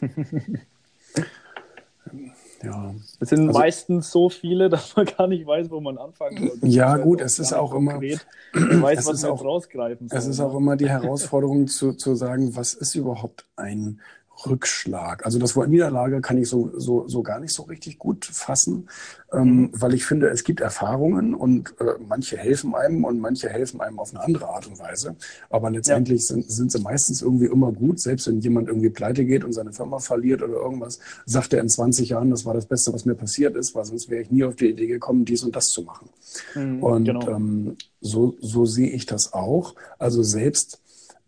[2.62, 2.94] ja.
[3.20, 6.68] Es sind also, meistens so viele, dass man gar nicht weiß, wo man anfangen soll.
[6.68, 8.00] Ja, gut, es ist auch immer.
[8.00, 10.18] Weiß, was auch, rausgreifen soll.
[10.18, 14.00] Es ist auch immer die Herausforderung zu, zu sagen, was ist überhaupt ein
[14.46, 15.24] Rückschlag.
[15.24, 18.88] Also das Wort Niederlage kann ich so, so, so gar nicht so richtig gut fassen,
[19.32, 19.70] ähm, mhm.
[19.72, 23.98] weil ich finde, es gibt Erfahrungen und äh, manche helfen einem und manche helfen einem
[23.98, 25.16] auf eine andere Art und Weise.
[25.50, 26.34] Aber letztendlich ja.
[26.34, 28.00] sind, sind sie meistens irgendwie immer gut.
[28.00, 31.68] Selbst wenn jemand irgendwie pleite geht und seine Firma verliert oder irgendwas, sagt er in
[31.68, 34.44] 20 Jahren, das war das Beste, was mir passiert ist, weil sonst wäre ich nie
[34.44, 36.08] auf die Idee gekommen, dies und das zu machen.
[36.54, 37.28] Mhm, und genau.
[37.28, 39.74] ähm, so, so sehe ich das auch.
[39.98, 40.80] Also selbst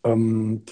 [0.04, 0.62] ähm,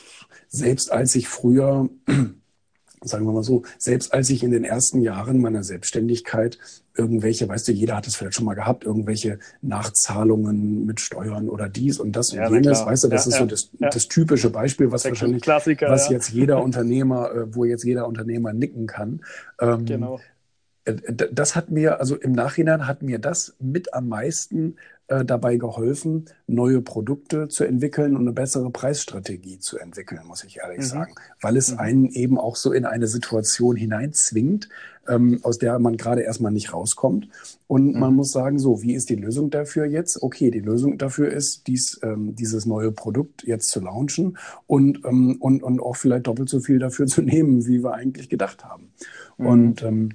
[0.48, 1.88] selbst als ich früher,
[3.02, 6.58] sagen wir mal so, selbst als ich in den ersten Jahren meiner Selbstständigkeit
[6.96, 11.68] irgendwelche, weißt du, jeder hat es vielleicht schon mal gehabt, irgendwelche Nachzahlungen mit Steuern oder
[11.68, 14.08] dies und das ja, und jenes, weißt du, das ja, ist ja, so das, das,
[14.08, 19.20] typische Beispiel, was wahrscheinlich, was jetzt jeder Unternehmer, äh, wo jetzt jeder Unternehmer nicken kann.
[19.60, 20.20] Ähm, genau.
[20.84, 20.96] Äh,
[21.32, 24.76] das hat mir, also im Nachhinein hat mir das mit am meisten
[25.08, 30.58] äh, dabei geholfen, neue Produkte zu entwickeln und eine bessere Preisstrategie zu entwickeln, muss ich
[30.58, 30.82] ehrlich mhm.
[30.82, 31.14] sagen.
[31.40, 31.78] Weil es mhm.
[31.78, 34.68] einen eben auch so in eine Situation hineinzwingt,
[35.08, 37.28] ähm, aus der man gerade erstmal nicht rauskommt.
[37.66, 38.00] Und mhm.
[38.00, 40.22] man muss sagen, so, wie ist die Lösung dafür jetzt?
[40.22, 45.36] Okay, die Lösung dafür ist, dies, ähm, dieses neue Produkt jetzt zu launchen und, ähm,
[45.40, 48.92] und, und auch vielleicht doppelt so viel dafür zu nehmen, wie wir eigentlich gedacht haben.
[49.38, 49.46] Mhm.
[49.46, 50.10] Und ähm,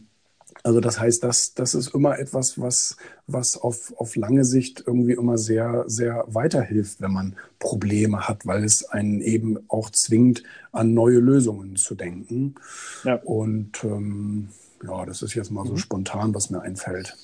[0.63, 2.95] also das heißt, das, das ist immer etwas, was,
[3.27, 8.63] was auf, auf lange Sicht irgendwie immer sehr, sehr weiterhilft, wenn man Probleme hat, weil
[8.63, 12.55] es einen eben auch zwingt, an neue Lösungen zu denken.
[13.03, 13.15] Ja.
[13.15, 14.49] Und ähm,
[14.83, 15.77] ja, das ist jetzt mal so mhm.
[15.77, 17.15] spontan, was mir einfällt.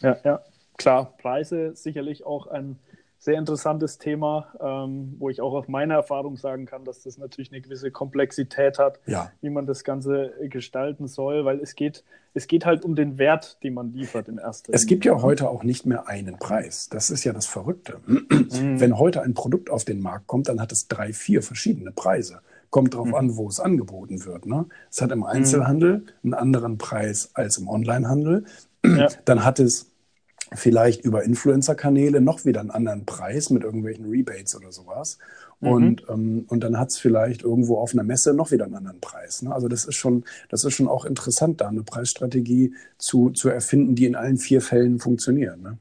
[0.00, 0.42] Ja, ja,
[0.76, 1.14] klar.
[1.16, 2.78] Preise sicherlich auch ein
[3.22, 7.52] sehr interessantes Thema, ähm, wo ich auch aus meiner Erfahrung sagen kann, dass das natürlich
[7.52, 9.30] eine gewisse Komplexität hat, ja.
[9.40, 12.02] wie man das Ganze gestalten soll, weil es geht,
[12.34, 15.48] es geht halt um den Wert, den man liefert in erster Es gibt ja heute
[15.48, 16.88] auch nicht mehr einen Preis.
[16.88, 18.00] Das ist ja das Verrückte.
[18.52, 18.80] Mhm.
[18.80, 22.40] Wenn heute ein Produkt auf den Markt kommt, dann hat es drei, vier verschiedene Preise.
[22.70, 23.14] Kommt darauf mhm.
[23.14, 24.46] an, wo es angeboten wird.
[24.46, 24.66] Ne?
[24.90, 25.26] Es hat im mhm.
[25.26, 28.44] Einzelhandel einen anderen Preis als im Onlinehandel.
[28.84, 29.08] Ja.
[29.24, 29.91] Dann hat es
[30.54, 35.18] vielleicht über Influencer-Kanäle noch wieder einen anderen Preis mit irgendwelchen Rebates oder sowas.
[35.60, 35.68] Mhm.
[35.68, 39.00] Und, ähm, und dann hat es vielleicht irgendwo auf einer Messe noch wieder einen anderen
[39.00, 39.42] Preis.
[39.42, 39.54] Ne?
[39.54, 43.94] Also das ist schon, das ist schon auch interessant, da eine Preisstrategie zu, zu erfinden,
[43.94, 45.60] die in allen vier Fällen funktioniert.
[45.60, 45.78] Ne?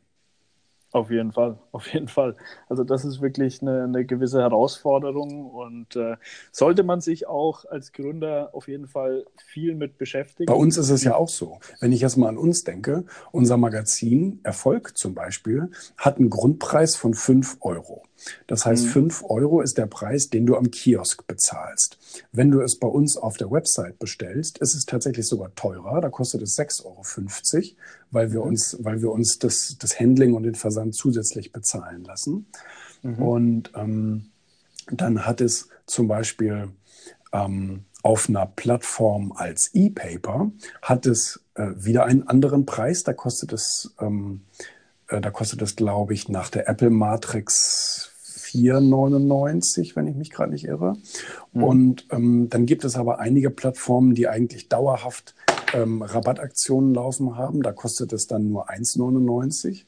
[0.91, 2.35] Auf jeden Fall, auf jeden Fall.
[2.67, 6.17] Also das ist wirklich eine, eine gewisse Herausforderung und äh,
[6.51, 10.51] sollte man sich auch als Gründer auf jeden Fall viel mit beschäftigen.
[10.51, 11.59] Bei uns ist es ja auch so.
[11.79, 16.95] Wenn ich jetzt mal an uns denke, unser Magazin Erfolg zum Beispiel hat einen Grundpreis
[16.95, 18.03] von 5 Euro.
[18.47, 18.89] Das heißt, mhm.
[18.89, 21.97] 5 Euro ist der Preis, den du am Kiosk bezahlst.
[22.31, 26.01] Wenn du es bei uns auf der Website bestellst, ist es tatsächlich sogar teurer.
[26.01, 27.75] Da kostet es 6,50 Euro,
[28.11, 28.47] weil wir mhm.
[28.47, 32.47] uns, weil wir uns das, das Handling und den Versand zusätzlich bezahlen lassen.
[33.01, 33.21] Mhm.
[33.21, 34.31] Und ähm,
[34.91, 36.69] dann hat es zum Beispiel
[37.33, 43.03] ähm, auf einer Plattform als E-Paper hat es äh, wieder einen anderen Preis.
[43.03, 44.41] Da kostet es, ähm,
[45.07, 48.10] äh, da kostet es, glaube ich, nach der Apple Matrix
[48.51, 50.97] 4,99, wenn ich mich gerade nicht irre.
[51.53, 51.63] Mhm.
[51.63, 55.35] Und ähm, dann gibt es aber einige Plattformen, die eigentlich dauerhaft
[55.73, 57.61] ähm, Rabattaktionen laufen haben.
[57.61, 59.85] Da kostet es dann nur 1,99.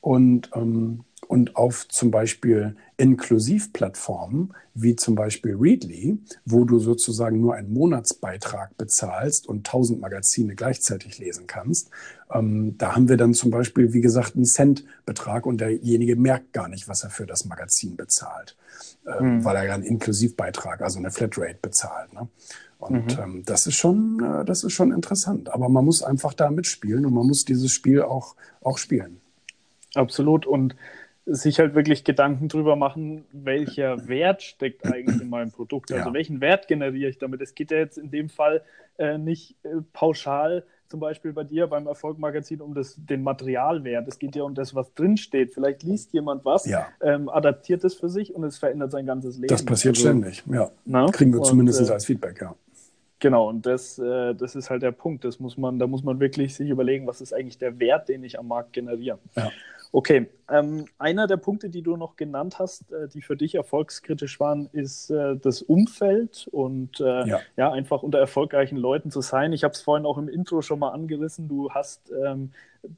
[0.00, 7.54] Und ähm, und auf zum Beispiel Inklusivplattformen wie zum Beispiel Readly, wo du sozusagen nur
[7.54, 11.90] einen Monatsbeitrag bezahlst und tausend Magazine gleichzeitig lesen kannst,
[12.32, 16.68] ähm, da haben wir dann zum Beispiel, wie gesagt, einen Centbetrag und derjenige merkt gar
[16.68, 18.56] nicht, was er für das Magazin bezahlt,
[19.06, 19.44] äh, mhm.
[19.44, 22.12] weil er ja einen Inklusivbeitrag, also eine Flatrate bezahlt.
[22.12, 22.28] Ne?
[22.78, 23.22] Und mhm.
[23.22, 25.50] ähm, das ist schon, äh, das ist schon interessant.
[25.50, 29.20] Aber man muss einfach da mitspielen und man muss dieses Spiel auch, auch spielen.
[29.94, 30.46] Absolut.
[30.46, 30.76] Und
[31.32, 35.92] sich halt wirklich Gedanken drüber machen, welcher Wert steckt eigentlich in meinem Produkt.
[35.92, 36.14] Also ja.
[36.14, 37.40] welchen Wert generiere ich damit?
[37.40, 38.62] Es geht ja jetzt in dem Fall
[38.98, 44.08] äh, nicht äh, pauschal, zum Beispiel bei dir beim Erfolgmagazin, um das, den Materialwert.
[44.08, 45.54] Es geht ja um das, was drinsteht.
[45.54, 46.88] Vielleicht liest jemand was, ja.
[47.00, 49.46] ähm, adaptiert es für sich und es verändert sein ganzes Leben.
[49.46, 50.70] Das passiert also, ständig, ja.
[50.84, 51.06] Na?
[51.06, 52.56] Kriegen wir zumindest äh, als Feedback, ja.
[53.20, 55.24] Genau, und das, äh, das ist halt der Punkt.
[55.24, 58.24] Das muss man, da muss man wirklich sich überlegen, was ist eigentlich der Wert, den
[58.24, 59.18] ich am Markt generiere.
[59.36, 59.50] Ja.
[59.92, 64.40] Okay, Ähm, einer der Punkte, die du noch genannt hast, äh, die für dich erfolgskritisch
[64.40, 67.40] waren, ist äh, das Umfeld und äh, ja.
[67.56, 67.72] ja.
[67.72, 69.52] einfach unter erfolgreichen Leuten zu sein.
[69.52, 71.48] Ich habe es vorhin auch im Intro schon mal angerissen.
[71.48, 72.50] Du hast ähm,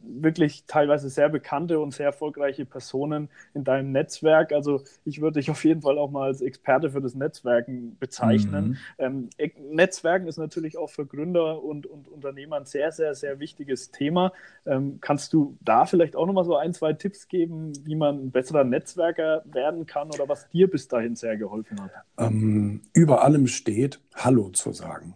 [0.02, 4.52] wirklich teilweise sehr bekannte und sehr erfolgreiche Personen in deinem Netzwerk.
[4.52, 8.78] Also ich würde dich auf jeden Fall auch mal als Experte für das Netzwerken bezeichnen.
[8.98, 9.28] Mhm.
[9.38, 13.90] Ähm, Netzwerken ist natürlich auch für Gründer und, und Unternehmer ein sehr, sehr, sehr wichtiges
[13.90, 14.32] Thema.
[14.66, 18.30] Ähm, kannst du da vielleicht auch nochmal so ein, zwei Tipps geben, wie man ein
[18.30, 21.90] besserer Netzwerker werden kann oder was dir bis dahin sehr geholfen hat?
[22.18, 25.14] Ähm, über allem steht, Hallo zu sagen.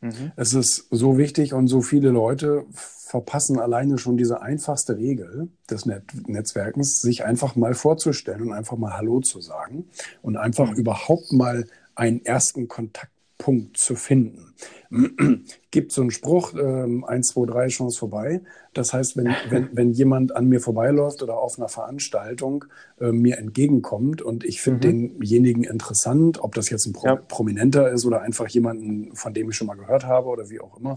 [0.00, 0.32] Mhm.
[0.36, 5.86] Es ist so wichtig und so viele Leute verpassen alleine schon diese einfachste Regel des
[5.86, 9.86] Net Netzwerkens, sich einfach mal vorzustellen und einfach mal Hallo zu sagen
[10.22, 10.76] und einfach mhm.
[10.76, 14.54] überhaupt mal einen ersten Kontakt Punkt zu finden.
[15.70, 18.40] Gibt so einen Spruch, ähm, 1, 2, 3, Chance vorbei.
[18.72, 22.64] Das heißt, wenn, wenn, wenn jemand an mir vorbeiläuft oder auf einer Veranstaltung
[23.00, 25.18] äh, mir entgegenkommt und ich finde mhm.
[25.18, 27.16] denjenigen interessant, ob das jetzt ein Pro ja.
[27.16, 30.78] Prominenter ist oder einfach jemanden, von dem ich schon mal gehört habe oder wie auch
[30.78, 30.96] immer,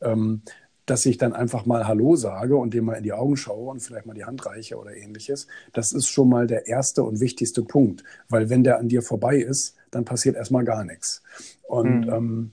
[0.00, 0.42] ähm,
[0.86, 3.80] dass ich dann einfach mal Hallo sage und dem mal in die Augen schaue und
[3.80, 5.46] vielleicht mal die Hand reiche oder ähnliches.
[5.72, 9.36] Das ist schon mal der erste und wichtigste Punkt, weil wenn der an dir vorbei
[9.36, 11.22] ist, dann passiert erstmal gar nichts.
[11.66, 12.12] Und, mhm.
[12.12, 12.50] ähm,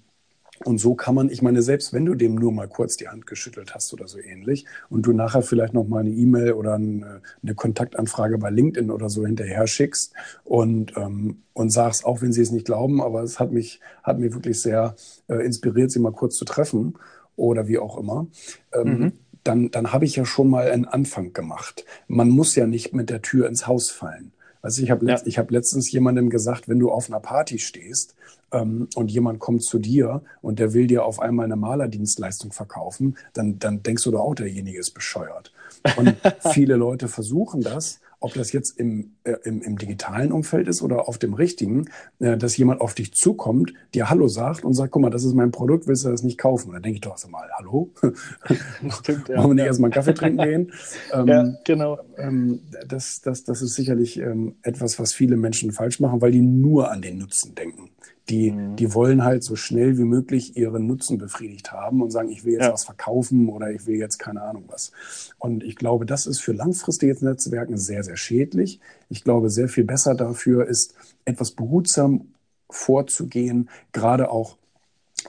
[0.64, 3.26] und so kann man, ich meine, selbst wenn du dem nur mal kurz die Hand
[3.26, 7.22] geschüttelt hast oder so ähnlich und du nachher vielleicht noch mal eine E-Mail oder eine,
[7.42, 12.42] eine, Kontaktanfrage bei LinkedIn oder so hinterher schickst und, ähm, und sagst, auch wenn sie
[12.42, 14.96] es nicht glauben, aber es hat mich, hat mich wirklich sehr
[15.28, 16.94] äh, inspiriert, sie mal kurz zu treffen
[17.36, 18.28] oder wie auch immer.
[18.74, 19.12] Ähm, mhm.
[19.44, 21.86] Dann, dann habe ich ja schon mal einen Anfang gemacht.
[22.08, 24.32] Man muss ja nicht mit der Tür ins Haus fallen.
[24.62, 25.38] Also ich habe letzt, ja.
[25.38, 28.16] hab letztens jemandem gesagt, wenn du auf einer Party stehst
[28.52, 33.18] ähm, und jemand kommt zu dir und der will dir auf einmal eine Malerdienstleistung verkaufen,
[33.34, 35.54] dann, dann denkst du doch auch, derjenige ist bescheuert.
[35.98, 36.16] Und
[36.54, 41.10] viele Leute versuchen das ob das jetzt im, äh, im, im, digitalen Umfeld ist oder
[41.10, 45.02] auf dem richtigen, äh, dass jemand auf dich zukommt, dir Hallo sagt und sagt, guck
[45.02, 46.68] mal, das ist mein Produkt, willst du das nicht kaufen?
[46.68, 47.90] Und dann denke ich doch so mal, Hallo?
[48.90, 49.38] Stimmt, ja.
[49.38, 49.66] Wollen wir nicht ja.
[49.66, 50.72] erstmal einen Kaffee trinken gehen?
[51.14, 52.00] Ähm, ja, genau.
[52.18, 56.42] Ähm, das, das, das ist sicherlich ähm, etwas, was viele Menschen falsch machen, weil die
[56.42, 57.90] nur an den Nutzen denken.
[58.32, 58.78] Die, mhm.
[58.78, 62.54] die wollen halt so schnell wie möglich ihren Nutzen befriedigt haben und sagen, ich will
[62.54, 62.72] jetzt ja.
[62.74, 64.94] was verkaufen oder ich will jetzt keine Ahnung was.
[65.38, 68.80] Und ich glaube, das ist für langfristiges Netzwerken sehr, sehr schädlich.
[69.10, 72.34] Ich glaube, sehr viel besser dafür ist, etwas behutsam
[72.70, 74.58] vorzugehen, gerade auch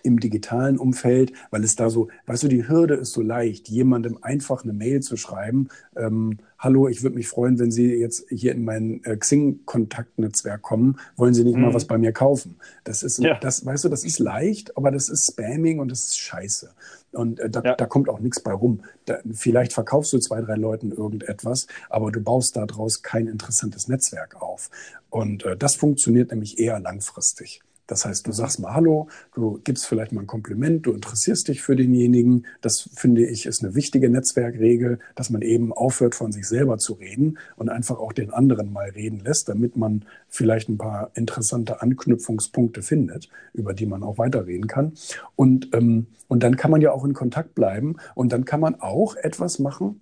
[0.02, 4.18] im digitalen Umfeld, weil es da so, weißt du, die Hürde ist so leicht, jemandem
[4.22, 5.68] einfach eine Mail zu schreiben.
[5.96, 10.96] Ähm, Hallo, ich würde mich freuen, wenn Sie jetzt hier in mein äh, Xing-Kontaktnetzwerk kommen.
[11.16, 11.62] Wollen Sie nicht mhm.
[11.62, 12.56] mal was bei mir kaufen?
[12.84, 13.36] Das ist, ja.
[13.40, 16.70] das, weißt du, das ist leicht, aber das ist Spamming und das ist Scheiße.
[17.10, 17.74] Und äh, da, ja.
[17.74, 18.84] da, kommt auch nichts bei rum.
[19.06, 24.40] Da, vielleicht verkaufst du zwei, drei Leuten irgendetwas, aber du baust daraus kein interessantes Netzwerk
[24.40, 24.70] auf.
[25.10, 27.62] Und äh, das funktioniert nämlich eher langfristig.
[27.92, 31.60] Das heißt, du sagst mal Hallo, du gibst vielleicht mal ein Kompliment, du interessierst dich
[31.60, 32.46] für denjenigen.
[32.62, 36.94] Das finde ich ist eine wichtige Netzwerkregel, dass man eben aufhört, von sich selber zu
[36.94, 41.82] reden und einfach auch den anderen mal reden lässt, damit man vielleicht ein paar interessante
[41.82, 44.94] Anknüpfungspunkte findet, über die man auch weiterreden kann.
[45.36, 48.80] Und, ähm, und dann kann man ja auch in Kontakt bleiben und dann kann man
[48.80, 50.00] auch etwas machen,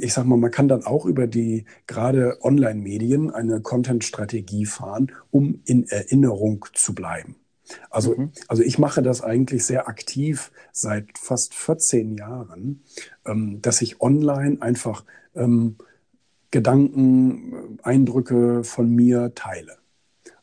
[0.00, 5.60] ich sage mal, man kann dann auch über die gerade Online-Medien eine Content-Strategie fahren, um
[5.64, 7.36] in Erinnerung zu bleiben.
[7.90, 8.32] Also, mhm.
[8.48, 12.82] also ich mache das eigentlich sehr aktiv seit fast 14 Jahren,
[13.26, 15.76] ähm, dass ich online einfach ähm,
[16.50, 19.77] Gedanken, Eindrücke von mir teile.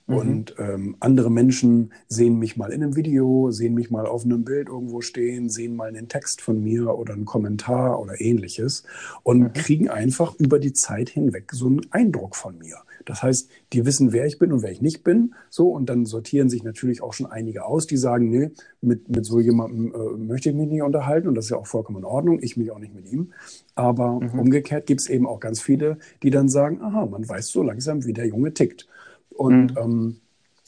[0.07, 0.15] Mhm.
[0.15, 4.43] Und ähm, andere Menschen sehen mich mal in einem Video, sehen mich mal auf einem
[4.43, 8.83] Bild irgendwo stehen, sehen mal einen Text von mir oder einen Kommentar oder ähnliches
[9.23, 9.53] und mhm.
[9.53, 12.77] kriegen einfach über die Zeit hinweg so einen Eindruck von mir.
[13.05, 15.35] Das heißt, die wissen, wer ich bin und wer ich nicht bin.
[15.49, 19.25] So, und dann sortieren sich natürlich auch schon einige aus, die sagen, nee, mit, mit
[19.25, 22.05] so jemandem äh, möchte ich mich nicht unterhalten und das ist ja auch vollkommen in
[22.05, 23.31] Ordnung, ich mich auch nicht mit ihm.
[23.75, 24.39] Aber mhm.
[24.39, 28.05] umgekehrt gibt es eben auch ganz viele, die dann sagen, aha, man weiß so langsam,
[28.05, 28.87] wie der Junge tickt.
[29.35, 29.77] Und, mhm.
[29.77, 30.21] ähm,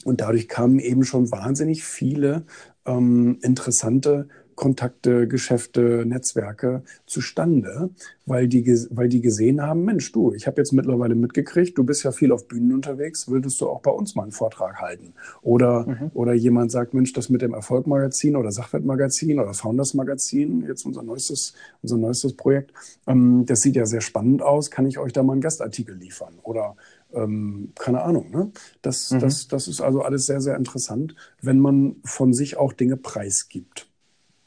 [0.04, 2.44] und dadurch kamen eben schon wahnsinnig viele
[2.86, 4.28] ähm, interessante
[4.58, 7.90] Kontakte, Geschäfte, Netzwerke zustande,
[8.26, 12.02] weil die, weil die gesehen haben, Mensch, du, ich habe jetzt mittlerweile mitgekriegt, du bist
[12.02, 15.14] ja viel auf Bühnen unterwegs, würdest du auch bei uns mal einen Vortrag halten?
[15.42, 16.10] Oder, mhm.
[16.12, 21.04] oder jemand sagt, Mensch, das mit dem Erfolgmagazin oder Sachwertmagazin oder Founders Magazin, jetzt unser
[21.04, 22.72] neuestes, unser neuestes Projekt,
[23.06, 26.34] ähm, das sieht ja sehr spannend aus, kann ich euch da mal einen Gastartikel liefern?
[26.42, 26.74] Oder
[27.12, 28.30] ähm, keine Ahnung.
[28.30, 28.50] Ne?
[28.82, 29.20] Das, mhm.
[29.20, 33.88] das, das ist also alles sehr, sehr interessant, wenn man von sich auch Dinge preisgibt.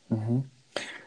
[0.10, 0.46] Mhm.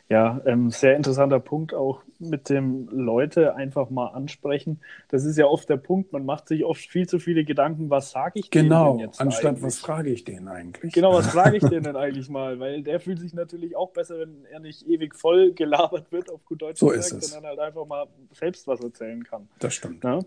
[0.08, 4.80] Ja, ähm, sehr interessanter Punkt auch mit dem Leute einfach mal ansprechen.
[5.08, 8.10] Das ist ja oft der Punkt, man macht sich oft viel zu viele Gedanken, was
[8.10, 9.62] sage ich genau, denen jetzt anstatt eigentlich?
[9.64, 10.92] was frage ich denen eigentlich?
[10.92, 12.58] Genau, was frage ich denen denn eigentlich mal?
[12.60, 16.44] Weil der fühlt sich natürlich auch besser, wenn er nicht ewig voll gelabert wird, auf
[16.44, 17.30] gut Deutsch so gesagt, ist es.
[17.32, 19.48] sondern halt einfach mal selbst was erzählen kann.
[19.58, 20.04] Das stimmt.
[20.04, 20.20] Ja?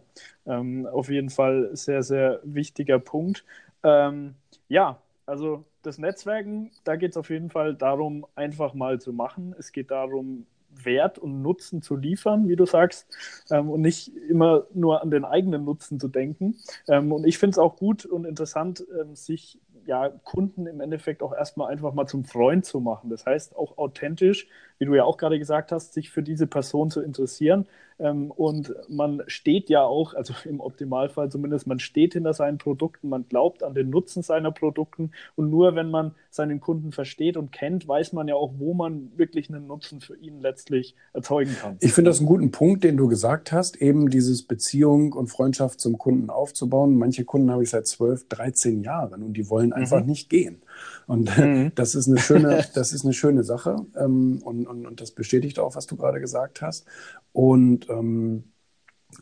[0.46, 3.44] Ähm, auf jeden Fall sehr, sehr wichtiger Punkt.
[3.84, 4.36] Ähm,
[4.70, 9.56] ja, also das Netzwerken, da geht es auf jeden Fall darum, einfach mal zu machen.
[9.58, 10.46] Es geht darum,
[10.86, 13.08] Wert und Nutzen zu liefern, wie du sagst,
[13.50, 16.58] ähm, und nicht immer nur an den eigenen Nutzen zu denken.
[16.88, 21.24] Ähm, und ich finde es auch gut und interessant, ähm, sich ja, Kunden im Endeffekt
[21.24, 23.10] auch erstmal einfach mal zum Freund zu machen.
[23.10, 24.48] Das heißt, auch authentisch,
[24.80, 27.66] wie du ja auch gerade gesagt hast, sich für diese Person zu interessieren.
[28.00, 33.10] Ähm, und man steht ja auch, also im Optimalfall zumindest, man steht hinter seinen Produkten,
[33.10, 35.12] man glaubt an den Nutzen seiner Produkten.
[35.36, 39.12] Und nur wenn man seinen Kunden versteht und kennt, weiß man ja auch, wo man
[39.16, 41.78] wirklich einen Nutzen für ihn letztlich erzeugen kann.
[41.80, 45.80] Ich finde das einen guten Punkt, den du gesagt hast, eben dieses Beziehung und Freundschaft
[45.80, 46.96] zum Kunden aufzubauen.
[46.96, 50.08] Manche Kunden habe ich seit 12, 13 Jahren und die wollen einfach mhm.
[50.08, 50.62] nicht gehen.
[51.08, 51.72] Und mhm.
[51.74, 53.78] das ist eine schöne, das ist eine schöne Sache.
[53.96, 56.86] Ähm, und, und, und das bestätigt auch, was du gerade gesagt hast.
[57.32, 58.52] Und, ähm,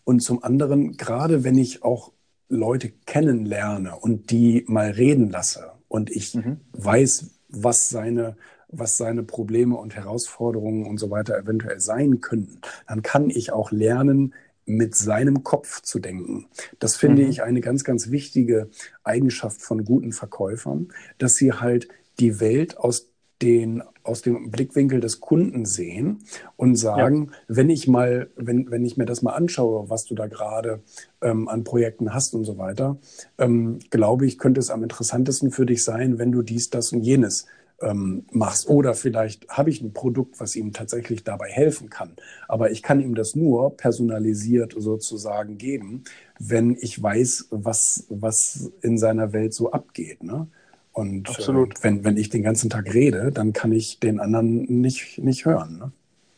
[0.03, 2.11] und zum anderen, gerade wenn ich auch
[2.49, 6.59] Leute kennenlerne und die mal reden lasse und ich mhm.
[6.73, 8.35] weiß, was seine,
[8.67, 13.71] was seine Probleme und Herausforderungen und so weiter eventuell sein könnten, dann kann ich auch
[13.71, 14.33] lernen,
[14.65, 16.47] mit seinem Kopf zu denken.
[16.79, 17.29] Das finde mhm.
[17.29, 18.69] ich eine ganz, ganz wichtige
[19.03, 21.87] Eigenschaft von guten Verkäufern, dass sie halt
[22.19, 23.11] die Welt aus
[23.41, 26.19] den aus dem Blickwinkel des Kunden sehen
[26.55, 27.37] und sagen, ja.
[27.47, 30.81] wenn ich mal, wenn, wenn ich mir das mal anschaue, was du da gerade
[31.21, 32.97] ähm, an Projekten hast und so weiter,
[33.37, 37.01] ähm, glaube ich, könnte es am interessantesten für dich sein, wenn du dies, das und
[37.01, 37.47] jenes
[37.81, 38.69] ähm, machst.
[38.69, 42.13] Oder vielleicht habe ich ein Produkt, was ihm tatsächlich dabei helfen kann.
[42.47, 46.03] Aber ich kann ihm das nur personalisiert sozusagen geben,
[46.39, 50.23] wenn ich weiß, was, was in seiner Welt so abgeht.
[50.23, 50.47] Ne?
[50.91, 55.17] Und äh, wenn, wenn ich den ganzen Tag rede, dann kann ich den anderen nicht,
[55.17, 55.77] nicht hören.
[55.77, 55.91] Ne?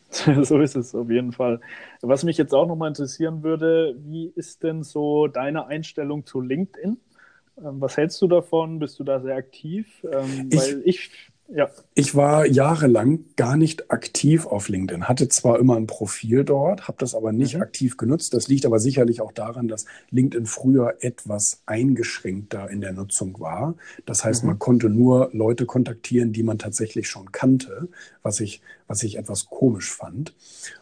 [0.43, 1.59] so ist es auf jeden Fall.
[2.01, 6.97] Was mich jetzt auch nochmal interessieren würde, wie ist denn so deine Einstellung zu LinkedIn?
[7.57, 8.79] Ähm, was hältst du davon?
[8.79, 10.05] Bist du da sehr aktiv?
[10.11, 11.11] Ähm, ich, weil ich
[11.49, 11.69] ja.
[11.93, 16.97] Ich war jahrelang gar nicht aktiv auf LinkedIn, hatte zwar immer ein Profil dort, habe
[16.99, 17.61] das aber nicht mhm.
[17.61, 18.33] aktiv genutzt.
[18.33, 23.75] Das liegt aber sicherlich auch daran, dass LinkedIn früher etwas eingeschränkter in der Nutzung war.
[24.05, 24.49] Das heißt, mhm.
[24.49, 27.87] man konnte nur Leute kontaktieren, die man tatsächlich schon kannte,
[28.23, 30.35] was ich, was ich etwas komisch fand.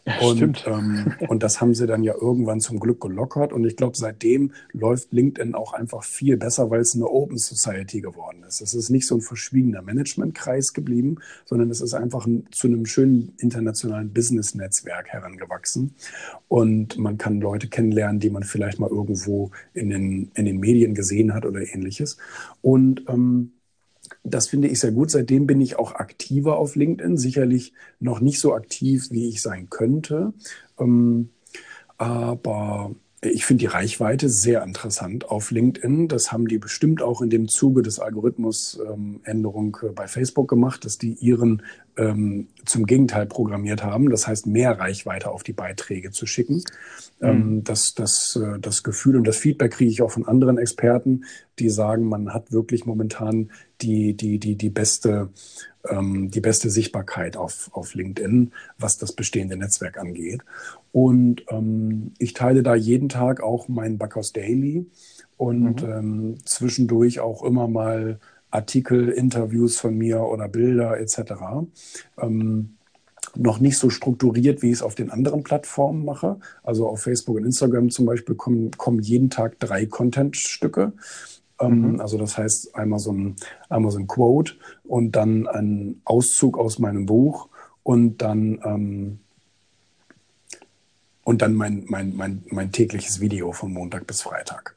[0.06, 3.54] Ja, und, ähm, und das haben sie dann ja irgendwann zum Glück gelockert.
[3.54, 8.02] Und ich glaube, seitdem läuft LinkedIn auch einfach viel besser, weil es eine Open Society
[8.02, 8.62] geworden ist.
[8.62, 12.68] Es ist nicht so ein verschwiegener Managementkreis Kreis geblieben, sondern es ist einfach ein, zu
[12.68, 15.96] einem schönen internationalen Business-Netzwerk herangewachsen.
[16.48, 20.94] Und man kann Leute kennenlernen, die man vielleicht mal irgendwo in den, in den Medien
[20.94, 22.18] gesehen hat oder ähnliches.
[22.62, 23.52] Und ähm,
[24.26, 25.12] das finde ich sehr gut.
[25.12, 27.18] Seitdem bin ich auch aktiver auf LinkedIn.
[27.18, 30.34] Sicherlich noch nicht so aktiv, wie ich sein könnte.
[30.80, 31.30] Ähm,
[31.98, 36.08] aber ich finde die Reichweite sehr interessant auf LinkedIn.
[36.08, 40.98] Das haben die bestimmt auch in dem Zuge des Algorithmusänderung ähm, bei Facebook gemacht, dass
[40.98, 41.64] die ihren
[41.98, 44.10] ähm, zum Gegenteil programmiert haben.
[44.10, 46.64] Das heißt, mehr Reichweite auf die Beiträge zu schicken.
[47.20, 47.28] Mhm.
[47.28, 51.26] Ähm, das, das, äh, das Gefühl und das Feedback kriege ich auch von anderen Experten,
[51.60, 53.52] die sagen, man hat wirklich momentan
[53.82, 55.30] die, die, die, die beste
[55.90, 60.42] ähm, die beste Sichtbarkeit auf, auf LinkedIn, was das bestehende Netzwerk angeht.
[60.92, 64.88] Und ähm, ich teile da jeden Tag auch mein Backhaus Daily
[65.38, 65.92] und mhm.
[65.92, 68.20] ähm, zwischendurch auch immer mal
[68.52, 71.34] Artikel, Interviews von mir oder Bilder etc.
[72.22, 72.76] Ähm,
[73.38, 76.38] noch nicht so strukturiert, wie ich es auf den anderen Plattformen mache.
[76.64, 80.94] Also auf Facebook und Instagram zum Beispiel kommen, kommen jeden Tag drei Content-Stücke.
[81.60, 82.02] Ähm, mhm.
[82.02, 83.36] Also das heißt einmal so, ein,
[83.70, 87.50] einmal so ein Quote und dann ein Auszug aus meinem Buch
[87.84, 89.20] und dann, ähm,
[91.24, 94.76] und dann mein, mein, mein, mein tägliches Video von Montag bis Freitag.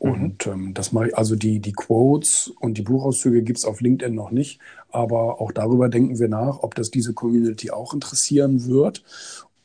[0.00, 0.10] Mhm.
[0.10, 3.80] Und ähm, das mache ich, also die, die Quotes und die Buchauszüge gibt es auf
[3.80, 4.60] LinkedIn noch nicht,
[4.94, 9.02] aber auch darüber denken wir nach, ob das diese Community auch interessieren wird.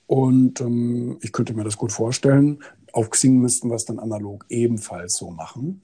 [0.07, 2.63] Und ähm, ich könnte mir das gut vorstellen.
[2.93, 5.81] Auf Xing müssten wir es dann analog ebenfalls so machen.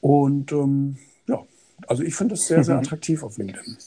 [0.00, 1.42] Und ähm, ja,
[1.86, 3.78] also ich finde es sehr, sehr attraktiv auf LinkedIn.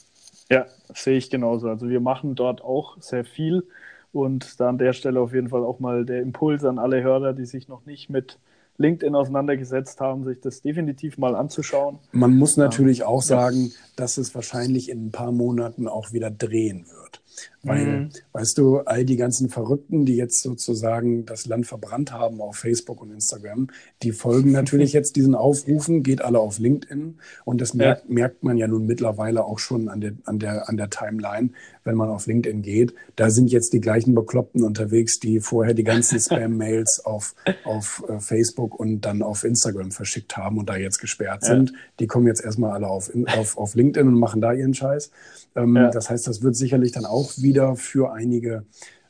[0.50, 1.68] Ja, sehe ich genauso.
[1.68, 3.64] Also wir machen dort auch sehr viel
[4.12, 7.34] und da an der Stelle auf jeden Fall auch mal der Impuls an alle Hörer,
[7.34, 8.38] die sich noch nicht mit
[8.78, 11.98] LinkedIn auseinandergesetzt haben, sich das definitiv mal anzuschauen.
[12.12, 16.86] Man muss natürlich auch sagen, dass es wahrscheinlich in ein paar Monaten auch wieder drehen
[16.86, 17.22] wird.
[17.62, 18.08] Weil, mhm.
[18.32, 23.02] weißt du, all die ganzen Verrückten, die jetzt sozusagen das Land verbrannt haben auf Facebook
[23.02, 23.68] und Instagram,
[24.02, 27.18] die folgen natürlich jetzt diesen Aufrufen, geht alle auf LinkedIn.
[27.44, 28.14] Und das merkt, ja.
[28.14, 31.50] merkt man ja nun mittlerweile auch schon an der, an, der, an der Timeline,
[31.82, 32.94] wenn man auf LinkedIn geht.
[33.16, 37.34] Da sind jetzt die gleichen Bekloppten unterwegs, die vorher die ganzen Spam-Mails auf,
[37.64, 41.48] auf äh, Facebook und dann auf Instagram verschickt haben und da jetzt gesperrt ja.
[41.48, 41.72] sind.
[41.98, 45.10] Die kommen jetzt erstmal alle auf, auf, auf LinkedIn und machen da ihren Scheiß.
[45.56, 45.90] Ähm, ja.
[45.90, 48.66] Das heißt, das wird sicherlich dann auch wieder wieder für einige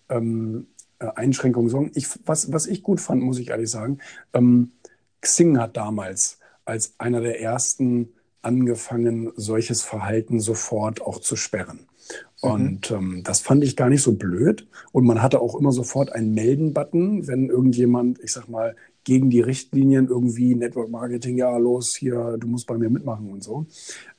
[0.09, 1.91] ähm, äh, Einschränkungen sorgen.
[1.95, 3.99] Ich, was, was ich gut fand, muss ich ehrlich sagen,
[4.33, 4.73] ähm,
[5.21, 8.11] Xing hat damals als einer der ersten
[8.43, 11.89] angefangen, solches Verhalten sofort auch zu sperren.
[12.43, 12.51] Mhm.
[12.51, 12.97] Und mhm.
[12.97, 14.69] ähm, das fand ich gar nicht so blöd.
[14.93, 19.41] Und man hatte auch immer sofort einen Melden-Button, wenn irgendjemand, ich sag mal, gegen die
[19.41, 23.67] Richtlinien irgendwie Network Marketing, ja, los, hier, du musst bei mir mitmachen und so.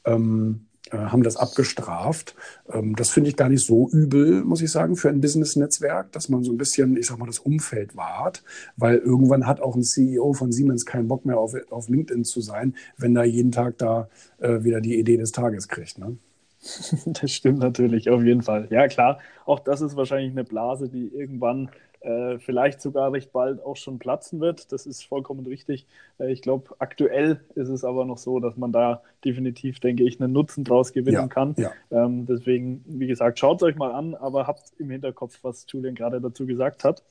[0.05, 2.35] Ähm, äh, haben das abgestraft.
[2.71, 6.29] Ähm, das finde ich gar nicht so übel, muss ich sagen, für ein Business-Netzwerk, dass
[6.29, 8.43] man so ein bisschen, ich sag mal, das Umfeld wahrt,
[8.75, 12.41] weil irgendwann hat auch ein CEO von Siemens keinen Bock mehr auf, auf LinkedIn zu
[12.41, 14.09] sein, wenn er jeden Tag da
[14.39, 15.97] äh, wieder die Idee des Tages kriegt.
[15.97, 16.17] Ne?
[17.05, 18.67] Das stimmt natürlich, auf jeden Fall.
[18.69, 21.69] Ja, klar, auch das ist wahrscheinlich eine Blase, die irgendwann
[22.01, 24.71] äh, vielleicht sogar recht bald auch schon platzen wird.
[24.71, 25.85] Das ist vollkommen richtig.
[26.19, 30.21] Äh, ich glaube, aktuell ist es aber noch so, dass man da definitiv, denke ich,
[30.21, 31.55] einen Nutzen draus gewinnen ja, kann.
[31.57, 31.71] Ja.
[31.91, 35.95] Ähm, deswegen, wie gesagt, schaut es euch mal an, aber habt im Hinterkopf, was Julian
[35.95, 37.03] gerade dazu gesagt hat.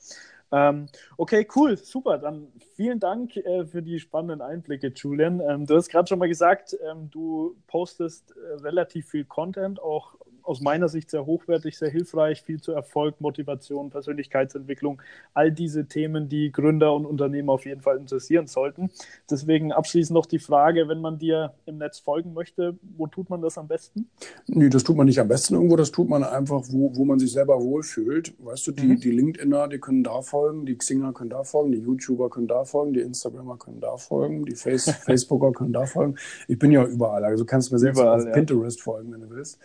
[0.51, 2.17] Ähm, okay, cool, super.
[2.17, 5.41] Dann vielen Dank äh, für die spannenden Einblicke, Julian.
[5.41, 10.15] Ähm, du hast gerade schon mal gesagt, ähm, du postest äh, relativ viel Content, auch
[10.47, 15.01] aus meiner Sicht sehr hochwertig, sehr hilfreich, viel zu Erfolg, Motivation, Persönlichkeitsentwicklung,
[15.33, 18.89] all diese Themen, die Gründer und Unternehmer auf jeden Fall interessieren sollten.
[19.29, 23.41] Deswegen abschließend noch die Frage, wenn man dir im Netz folgen möchte, wo tut man
[23.41, 24.09] das am besten?
[24.47, 27.19] Nee, das tut man nicht am besten irgendwo, das tut man einfach, wo, wo man
[27.19, 28.33] sich selber wohlfühlt.
[28.39, 28.99] Weißt du, die, mhm.
[29.01, 32.63] die LinkedIner, die können da folgen, die Xinger können da folgen, die YouTuber können da
[32.63, 36.15] folgen, die Instagramer können da folgen, die Face Facebooker können da folgen.
[36.47, 38.31] Ich bin ja überall, also kannst du mir selbst überall, auf ja.
[38.31, 39.59] Pinterest folgen, wenn du willst.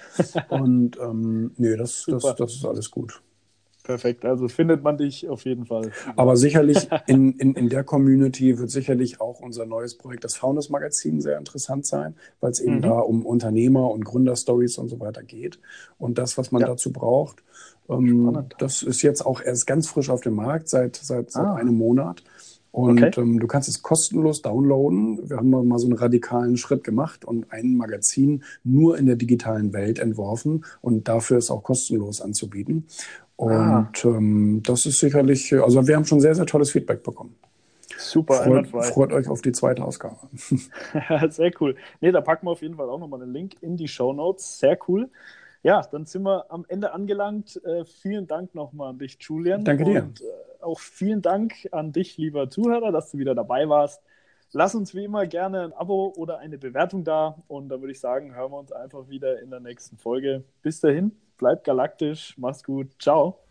[0.48, 3.22] Und Und ähm, nee, das, das, das ist alles gut.
[3.84, 5.90] Perfekt, also findet man dich auf jeden Fall.
[6.14, 10.70] Aber sicherlich in, in, in der Community wird sicherlich auch unser neues Projekt, das Founders
[10.70, 12.82] Magazin, sehr interessant sein, weil es eben mhm.
[12.82, 15.58] da um Unternehmer und Gründerstories und so weiter geht.
[15.98, 16.68] Und das, was man ja.
[16.68, 17.42] dazu braucht,
[17.88, 21.54] ähm, das ist jetzt auch erst ganz frisch auf dem Markt, seit, seit, seit ah.
[21.54, 22.22] einem Monat.
[22.72, 23.20] Und okay.
[23.20, 25.28] ähm, du kannst es kostenlos downloaden.
[25.28, 29.74] Wir haben mal so einen radikalen Schritt gemacht und ein Magazin nur in der digitalen
[29.74, 32.86] Welt entworfen und dafür ist auch kostenlos anzubieten.
[33.36, 33.90] Und ah.
[34.04, 37.34] ähm, das ist sicherlich, also wir haben schon sehr, sehr tolles Feedback bekommen.
[37.98, 40.16] Super, freut, freut euch auf die zweite Ausgabe.
[41.30, 41.76] sehr cool.
[42.00, 44.58] Nee, da packen wir auf jeden Fall auch nochmal einen Link in die Show Notes.
[44.58, 45.10] Sehr cool.
[45.62, 47.62] Ja, dann sind wir am Ende angelangt.
[47.64, 49.64] Äh, vielen Dank nochmal an dich, Julian.
[49.64, 50.02] Danke dir.
[50.02, 50.24] Und, äh,
[50.60, 54.02] auch vielen Dank an dich, lieber Zuhörer, dass du wieder dabei warst.
[54.52, 57.42] Lass uns wie immer gerne ein Abo oder eine Bewertung da.
[57.48, 60.44] Und dann würde ich sagen, hören wir uns einfach wieder in der nächsten Folge.
[60.62, 63.41] Bis dahin, bleib galaktisch, mach's gut, ciao.